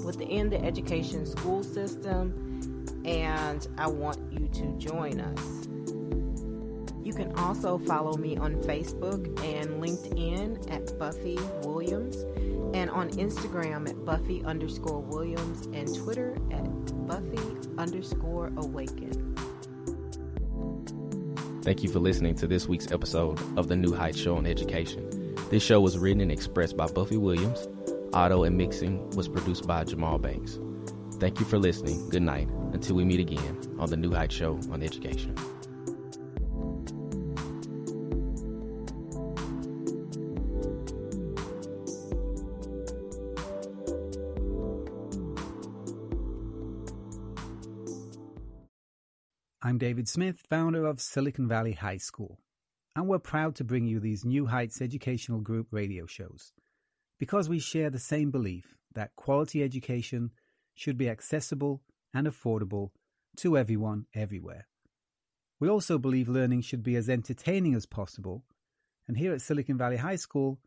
within 0.05 0.49
the 0.49 0.63
education 0.63 1.25
school 1.25 1.63
system. 1.63 2.72
And 3.05 3.67
I 3.77 3.87
want 3.87 4.31
you 4.31 4.47
to 4.47 4.67
join 4.77 5.19
us. 5.19 5.67
You 7.03 7.13
can 7.13 7.33
also 7.37 7.77
follow 7.79 8.15
me 8.15 8.37
on 8.37 8.55
Facebook 8.63 9.25
and 9.43 9.83
LinkedIn 9.83 10.71
at 10.71 10.97
Buffy 10.97 11.37
Williams, 11.67 12.23
and 12.73 12.89
on 12.89 13.09
Instagram 13.11 13.89
at 13.89 14.05
Buffy 14.05 14.41
underscore 14.45 15.01
Williams, 15.01 15.65
and 15.67 15.93
Twitter 15.93 16.37
at 16.51 17.07
Buffy 17.07 17.57
underscore 17.77 18.51
Awaken. 18.55 19.35
Thank 21.61 21.83
you 21.83 21.89
for 21.89 21.99
listening 21.99 22.35
to 22.35 22.47
this 22.47 22.67
week's 22.67 22.91
episode 22.91 23.37
of 23.57 23.67
the 23.67 23.75
New 23.75 23.93
Heights 23.93 24.17
Show 24.17 24.37
on 24.37 24.45
Education. 24.45 25.35
This 25.49 25.61
show 25.61 25.81
was 25.81 25.97
written 25.97 26.21
and 26.21 26.31
expressed 26.31 26.77
by 26.77 26.87
Buffy 26.87 27.17
Williams. 27.17 27.67
Audio 28.13 28.43
and 28.43 28.57
mixing 28.57 29.09
was 29.11 29.27
produced 29.27 29.67
by 29.67 29.83
Jamal 29.83 30.19
Banks. 30.19 30.57
Thank 31.19 31.39
you 31.39 31.45
for 31.45 31.57
listening. 31.57 32.09
Good 32.09 32.23
night. 32.23 32.49
Until 32.73 32.95
we 32.95 33.05
meet 33.05 33.19
again 33.19 33.75
on 33.79 33.89
the 33.89 33.97
New 33.97 34.11
Heights 34.11 34.35
Show 34.35 34.59
on 34.71 34.83
Education. 34.83 35.35
I'm 49.65 49.77
David 49.77 50.09
Smith, 50.09 50.43
founder 50.49 50.85
of 50.85 50.99
Silicon 50.99 51.47
Valley 51.47 51.71
High 51.71 51.97
School, 51.97 52.37
and 52.97 53.07
we're 53.07 53.17
proud 53.17 53.55
to 53.55 53.63
bring 53.63 53.85
you 53.85 54.01
these 54.01 54.25
New 54.25 54.45
Heights 54.45 54.81
Educational 54.81 55.39
Group 55.39 55.67
radio 55.71 56.05
shows 56.05 56.51
because 57.17 57.47
we 57.47 57.59
share 57.59 57.89
the 57.89 57.97
same 57.97 58.29
belief 58.29 58.75
that 58.93 59.15
quality 59.15 59.63
education 59.63 60.31
should 60.75 60.97
be 60.97 61.09
accessible 61.09 61.81
and 62.13 62.27
affordable 62.27 62.91
to 63.37 63.57
everyone 63.57 64.05
everywhere. 64.13 64.67
We 65.59 65.69
also 65.69 65.97
believe 65.97 66.27
learning 66.27 66.61
should 66.61 66.83
be 66.83 66.95
as 66.95 67.09
entertaining 67.09 67.73
as 67.73 67.85
possible, 67.85 68.43
and 69.07 69.17
here 69.17 69.33
at 69.33 69.41
Silicon 69.41 69.77
Valley 69.77 69.97
High 69.97 70.17
School, 70.17 70.59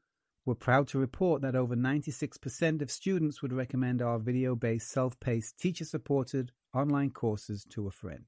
we're 0.45 0.55
proud 0.55 0.87
to 0.89 0.99
report 0.99 1.43
that 1.43 1.57
over 1.57 1.75
96% 1.75 2.81
of 2.81 2.91
students 2.91 3.43
would 3.43 3.53
recommend 3.53 4.01
our 4.01 4.19
video 4.19 4.55
based, 4.55 4.91
self 4.91 5.19
paced, 5.19 5.59
teacher 5.59 5.85
supported 5.85 6.53
online 6.73 7.11
courses 7.11 7.65
to 7.71 7.87
a 7.89 7.91
friend. 7.91 8.25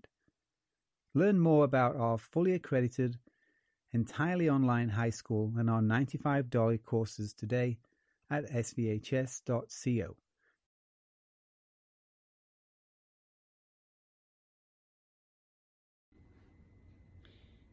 Learn 1.14 1.38
more 1.38 1.64
about 1.64 1.96
our 1.96 2.18
fully 2.18 2.54
accredited, 2.54 3.18
entirely 3.92 4.50
online 4.50 4.90
high 4.90 5.10
school 5.10 5.52
and 5.56 5.70
our 5.70 5.80
$95 5.80 6.82
courses 6.84 7.32
today 7.32 7.78
at 8.30 8.50
svhs.co. 8.50 10.16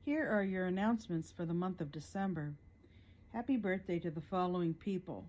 Here 0.05 0.29
are 0.29 0.43
your 0.43 0.67
announcements 0.67 1.31
for 1.31 1.47
the 1.47 1.53
month 1.55 1.81
of 1.81 1.91
December. 1.91 2.53
Happy 3.33 3.57
birthday 3.57 3.97
to 3.97 4.11
the 4.11 4.21
following 4.21 4.75
people 4.75 5.25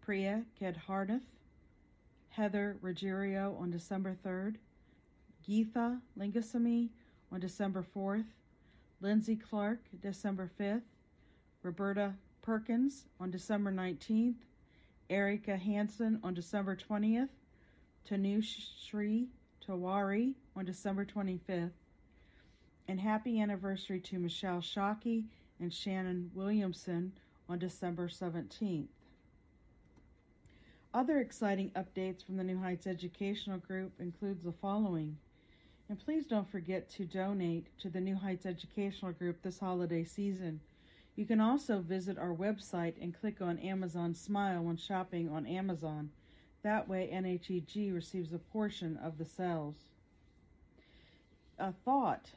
Priya 0.00 0.44
Kedharnath, 0.60 1.24
Heather 2.28 2.76
Ruggiero 2.80 3.56
on 3.58 3.72
December 3.72 4.16
3rd, 4.24 4.58
Geetha 5.44 6.00
Lingasamy 6.16 6.90
on 7.32 7.40
December 7.40 7.84
4th, 7.96 8.26
Lindsay 9.00 9.34
Clark 9.34 9.80
December 10.00 10.52
5th, 10.60 10.82
Roberta 11.64 12.14
Perkins 12.42 13.06
on 13.18 13.32
December 13.32 13.72
19th, 13.72 14.36
Erica 15.10 15.56
Hansen 15.56 16.20
on 16.22 16.32
December 16.32 16.76
20th, 16.76 17.30
Tanush 18.08 18.68
Sri 18.88 19.26
Tawari 19.66 20.34
on 20.54 20.64
December 20.64 21.04
25th, 21.04 21.72
and 22.88 23.00
happy 23.00 23.40
anniversary 23.40 24.00
to 24.00 24.18
Michelle 24.18 24.60
Shockey 24.60 25.24
and 25.60 25.72
Shannon 25.72 26.30
Williamson 26.34 27.12
on 27.48 27.58
December 27.58 28.08
17th. 28.08 28.86
Other 30.94 31.18
exciting 31.18 31.70
updates 31.76 32.24
from 32.24 32.36
the 32.36 32.44
New 32.44 32.58
Heights 32.58 32.86
Educational 32.86 33.58
Group 33.58 33.92
includes 33.98 34.42
the 34.42 34.52
following. 34.52 35.16
And 35.88 35.98
please 35.98 36.26
don't 36.26 36.50
forget 36.50 36.88
to 36.90 37.04
donate 37.04 37.66
to 37.80 37.90
the 37.90 38.00
New 38.00 38.16
Heights 38.16 38.46
Educational 38.46 39.12
Group 39.12 39.42
this 39.42 39.58
holiday 39.58 40.04
season. 40.04 40.60
You 41.14 41.26
can 41.26 41.40
also 41.40 41.80
visit 41.80 42.18
our 42.18 42.34
website 42.34 42.94
and 43.00 43.18
click 43.18 43.40
on 43.40 43.58
Amazon 43.58 44.14
Smile 44.14 44.62
when 44.62 44.76
shopping 44.76 45.28
on 45.28 45.46
Amazon. 45.46 46.10
That 46.62 46.88
way, 46.88 47.10
NHEG 47.12 47.94
receives 47.94 48.32
a 48.32 48.38
portion 48.38 48.96
of 48.96 49.18
the 49.18 49.24
sales. 49.24 49.76
A 51.58 51.72
thought 51.72 52.30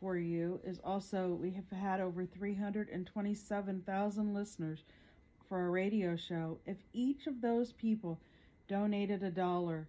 for 0.00 0.16
you 0.16 0.60
is 0.64 0.80
also 0.82 1.38
we 1.40 1.52
have 1.52 1.70
had 1.70 2.00
over 2.00 2.24
327,000 2.24 4.34
listeners 4.34 4.82
for 5.48 5.58
our 5.58 5.70
radio 5.70 6.16
show. 6.16 6.58
If 6.66 6.78
each 6.92 7.26
of 7.26 7.40
those 7.40 7.72
people 7.72 8.20
donated 8.68 9.22
a 9.22 9.30
dollar, 9.30 9.88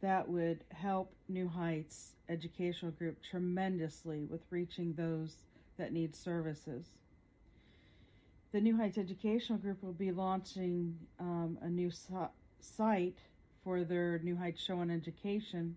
that 0.00 0.28
would 0.28 0.64
help 0.70 1.12
New 1.28 1.48
Heights 1.48 2.14
Educational 2.28 2.92
Group 2.92 3.18
tremendously 3.22 4.24
with 4.24 4.40
reaching 4.50 4.94
those 4.94 5.36
that 5.76 5.92
need 5.92 6.14
services. 6.14 6.86
The 8.52 8.60
New 8.60 8.76
Heights 8.76 8.98
Educational 8.98 9.58
Group 9.58 9.82
will 9.82 9.92
be 9.92 10.10
launching 10.10 10.98
um, 11.20 11.58
a 11.60 11.68
new 11.68 11.90
so- 11.90 12.30
site 12.60 13.18
for 13.62 13.84
their 13.84 14.18
New 14.20 14.36
Heights 14.36 14.62
Show 14.62 14.78
on 14.78 14.90
Education 14.90 15.76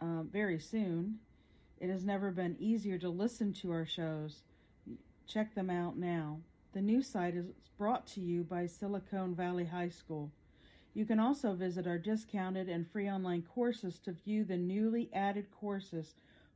um, 0.00 0.28
very 0.32 0.60
soon. 0.60 1.18
It 1.82 1.90
has 1.90 2.04
never 2.04 2.30
been 2.30 2.54
easier 2.60 2.96
to 2.98 3.08
listen 3.08 3.52
to 3.54 3.72
our 3.72 3.84
shows. 3.84 4.42
Check 5.26 5.52
them 5.56 5.68
out 5.68 5.98
now. 5.98 6.38
The 6.74 6.80
new 6.80 7.02
site 7.02 7.34
is 7.34 7.46
brought 7.76 8.06
to 8.08 8.20
you 8.20 8.44
by 8.44 8.66
Silicon 8.66 9.34
Valley 9.34 9.64
High 9.64 9.88
School. 9.88 10.30
You 10.94 11.04
can 11.04 11.18
also 11.18 11.54
visit 11.54 11.88
our 11.88 11.98
discounted 11.98 12.68
and 12.68 12.88
free 12.88 13.10
online 13.10 13.42
courses 13.42 13.98
to 14.04 14.12
view 14.12 14.44
the 14.44 14.56
newly 14.56 15.10
added 15.12 15.50
courses 15.50 16.14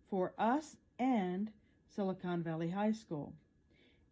for 0.08 0.32
us 0.38 0.76
and 1.00 1.50
Silicon 1.88 2.44
Valley 2.44 2.70
High 2.70 2.92
School. 2.92 3.32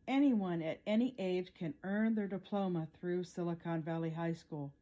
Anyone 0.09 0.63
at 0.63 0.81
any 0.85 1.15
age 1.21 1.53
can 1.57 1.75
earn 1.85 2.17
their 2.17 2.27
diploma 2.27 2.89
through 3.01 3.23
Silicon 3.23 3.83
Valley 3.83 4.11
High 4.11 4.35
School. 4.35 4.73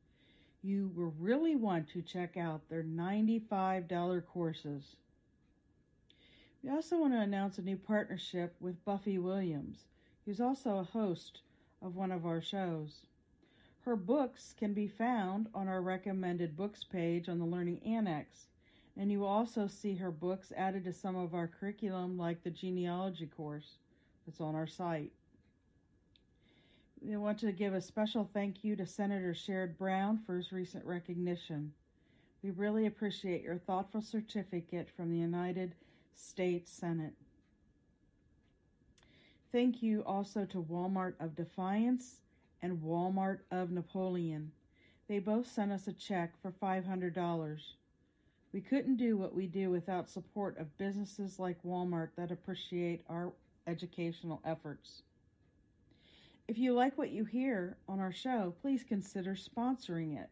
You 0.63 0.91
will 0.97 1.13
really 1.19 1.57
want 1.57 1.91
to 1.91 2.01
check 2.01 2.39
out 2.39 2.71
their 2.71 2.85
$95 2.85 4.25
courses. 4.25 4.97
We 6.63 6.71
also 6.71 7.01
want 7.01 7.13
to 7.15 7.21
announce 7.21 7.59
a 7.59 7.63
new 7.63 7.77
partnership 7.77 8.55
with 8.61 8.85
Buffy 8.85 9.19
Williams, 9.19 9.87
who's 10.25 10.41
also 10.41 10.79
a 10.79 10.85
host 10.85 11.41
of 11.81 11.97
one 11.97 12.13
of 12.13 12.25
our 12.25 12.41
shows. 12.41 13.07
Her 13.81 13.97
books 13.97 14.55
can 14.57 14.73
be 14.73 14.87
found 14.87 15.49
on 15.55 15.67
our 15.67 15.83
recommended 15.83 16.57
books 16.57 16.85
page 16.85 17.29
on 17.29 17.41
the 17.41 17.45
Learning 17.45 17.81
Annex, 17.85 18.47
and 18.97 19.11
you 19.11 19.19
will 19.19 19.27
also 19.27 19.67
see 19.67 19.97
her 19.97 20.13
books 20.13 20.53
added 20.57 20.85
to 20.85 20.93
some 20.93 21.17
of 21.17 21.35
our 21.35 21.49
curriculum, 21.49 22.17
like 22.17 22.45
the 22.45 22.51
genealogy 22.51 23.27
course 23.27 23.79
that's 24.25 24.41
on 24.41 24.55
our 24.55 24.69
site. 24.69 25.11
We 27.01 27.17
want 27.17 27.41
to 27.41 27.51
give 27.51 27.75
a 27.75 27.81
special 27.81 28.31
thank 28.33 28.63
you 28.63 28.77
to 28.77 28.87
Senator 28.87 29.35
Sherrod 29.35 29.77
Brown 29.77 30.21
for 30.25 30.37
his 30.37 30.53
recent 30.53 30.85
recognition. 30.85 31.73
We 32.45 32.51
really 32.53 32.87
appreciate 32.87 33.43
your 33.43 33.59
thoughtful 33.59 34.01
certificate 34.01 34.89
from 34.97 35.11
the 35.11 35.19
United 35.19 35.75
States 36.15 36.71
Senate. 36.71 37.15
Thank 39.53 39.83
you 39.83 40.03
also 40.07 40.45
to 40.47 40.63
Walmart 40.63 41.15
of 41.21 41.37
Defiance 41.37 42.21
and 42.63 42.79
Walmart 42.79 43.41
of 43.51 43.71
Napoleon. 43.71 44.51
They 45.09 45.19
both 45.19 45.47
sent 45.47 45.73
us 45.73 45.89
a 45.89 45.93
check 45.93 46.33
for 46.41 46.53
$500. 46.53 47.59
We 48.53 48.61
couldn't 48.61 48.97
do 48.97 49.17
what 49.17 49.35
we 49.35 49.47
do 49.47 49.71
without 49.71 50.09
support 50.09 50.59
of 50.59 50.79
businesses 50.79 51.39
like 51.39 51.63
Walmart 51.63 52.11
that 52.17 52.31
appreciate 52.31 53.03
our 53.09 53.33
educational 53.67 54.41
efforts. 54.45 55.03
If 56.49 56.59
you 56.59 56.73
like 56.73 56.99
what 56.99 57.11
you 57.11 57.25
hear 57.25 57.77
on 57.89 58.01
our 58.01 58.13
show, 58.13 58.55
please 58.63 58.85
consider 58.85 59.35
sponsoring 59.35 60.19
it. 60.21 60.29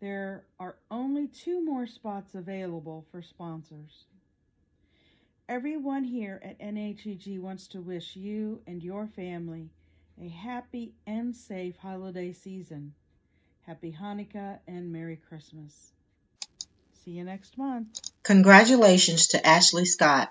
There 0.00 0.44
are 0.60 0.76
only 0.90 1.26
two 1.26 1.64
more 1.64 1.86
spots 1.86 2.34
available 2.34 3.04
for 3.10 3.20
sponsors. 3.20 4.04
Everyone 5.50 6.04
here 6.04 6.38
at 6.44 6.60
NHEG 6.60 7.40
wants 7.40 7.68
to 7.68 7.80
wish 7.80 8.14
you 8.14 8.60
and 8.66 8.82
your 8.82 9.06
family 9.06 9.70
a 10.20 10.28
happy 10.28 10.92
and 11.06 11.34
safe 11.34 11.74
holiday 11.78 12.34
season. 12.34 12.92
Happy 13.66 13.96
Hanukkah 13.98 14.58
and 14.68 14.92
Merry 14.92 15.16
Christmas. 15.16 15.92
See 17.02 17.12
you 17.12 17.24
next 17.24 17.56
month. 17.56 17.98
Congratulations 18.24 19.28
to 19.28 19.46
Ashley 19.46 19.86
Scott, 19.86 20.28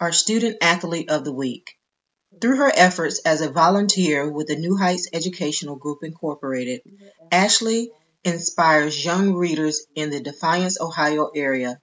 our 0.00 0.10
Student 0.10 0.56
Athlete 0.60 1.08
of 1.08 1.24
the 1.24 1.32
Week. 1.32 1.78
Through 2.40 2.56
her 2.56 2.72
efforts 2.74 3.20
as 3.24 3.42
a 3.42 3.52
volunteer 3.52 4.28
with 4.28 4.48
the 4.48 4.56
New 4.56 4.76
Heights 4.76 5.08
Educational 5.12 5.76
Group 5.76 6.02
Incorporated, 6.02 6.80
Ashley 7.30 7.92
inspires 8.24 9.04
young 9.04 9.34
readers 9.34 9.86
in 9.94 10.10
the 10.10 10.18
Defiance, 10.18 10.80
Ohio 10.80 11.30
area. 11.32 11.80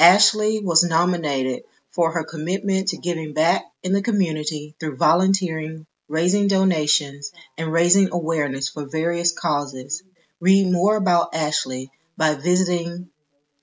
Ashley 0.00 0.58
was 0.58 0.82
nominated 0.82 1.62
for 1.94 2.12
her 2.12 2.24
commitment 2.24 2.88
to 2.88 2.96
giving 2.96 3.32
back 3.32 3.64
in 3.82 3.92
the 3.92 4.02
community 4.02 4.74
through 4.80 4.96
volunteering, 4.96 5.86
raising 6.08 6.48
donations, 6.48 7.32
and 7.56 7.72
raising 7.72 8.10
awareness 8.12 8.68
for 8.68 8.88
various 8.90 9.32
causes. 9.32 10.02
Read 10.40 10.70
more 10.70 10.96
about 10.96 11.34
Ashley 11.34 11.90
by 12.16 12.34
visiting 12.34 13.10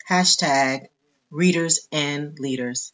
hashtag 0.10 0.88
readers 1.30 1.88
and 1.92 2.40
leaders. 2.40 2.94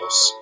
rules. 0.00 0.41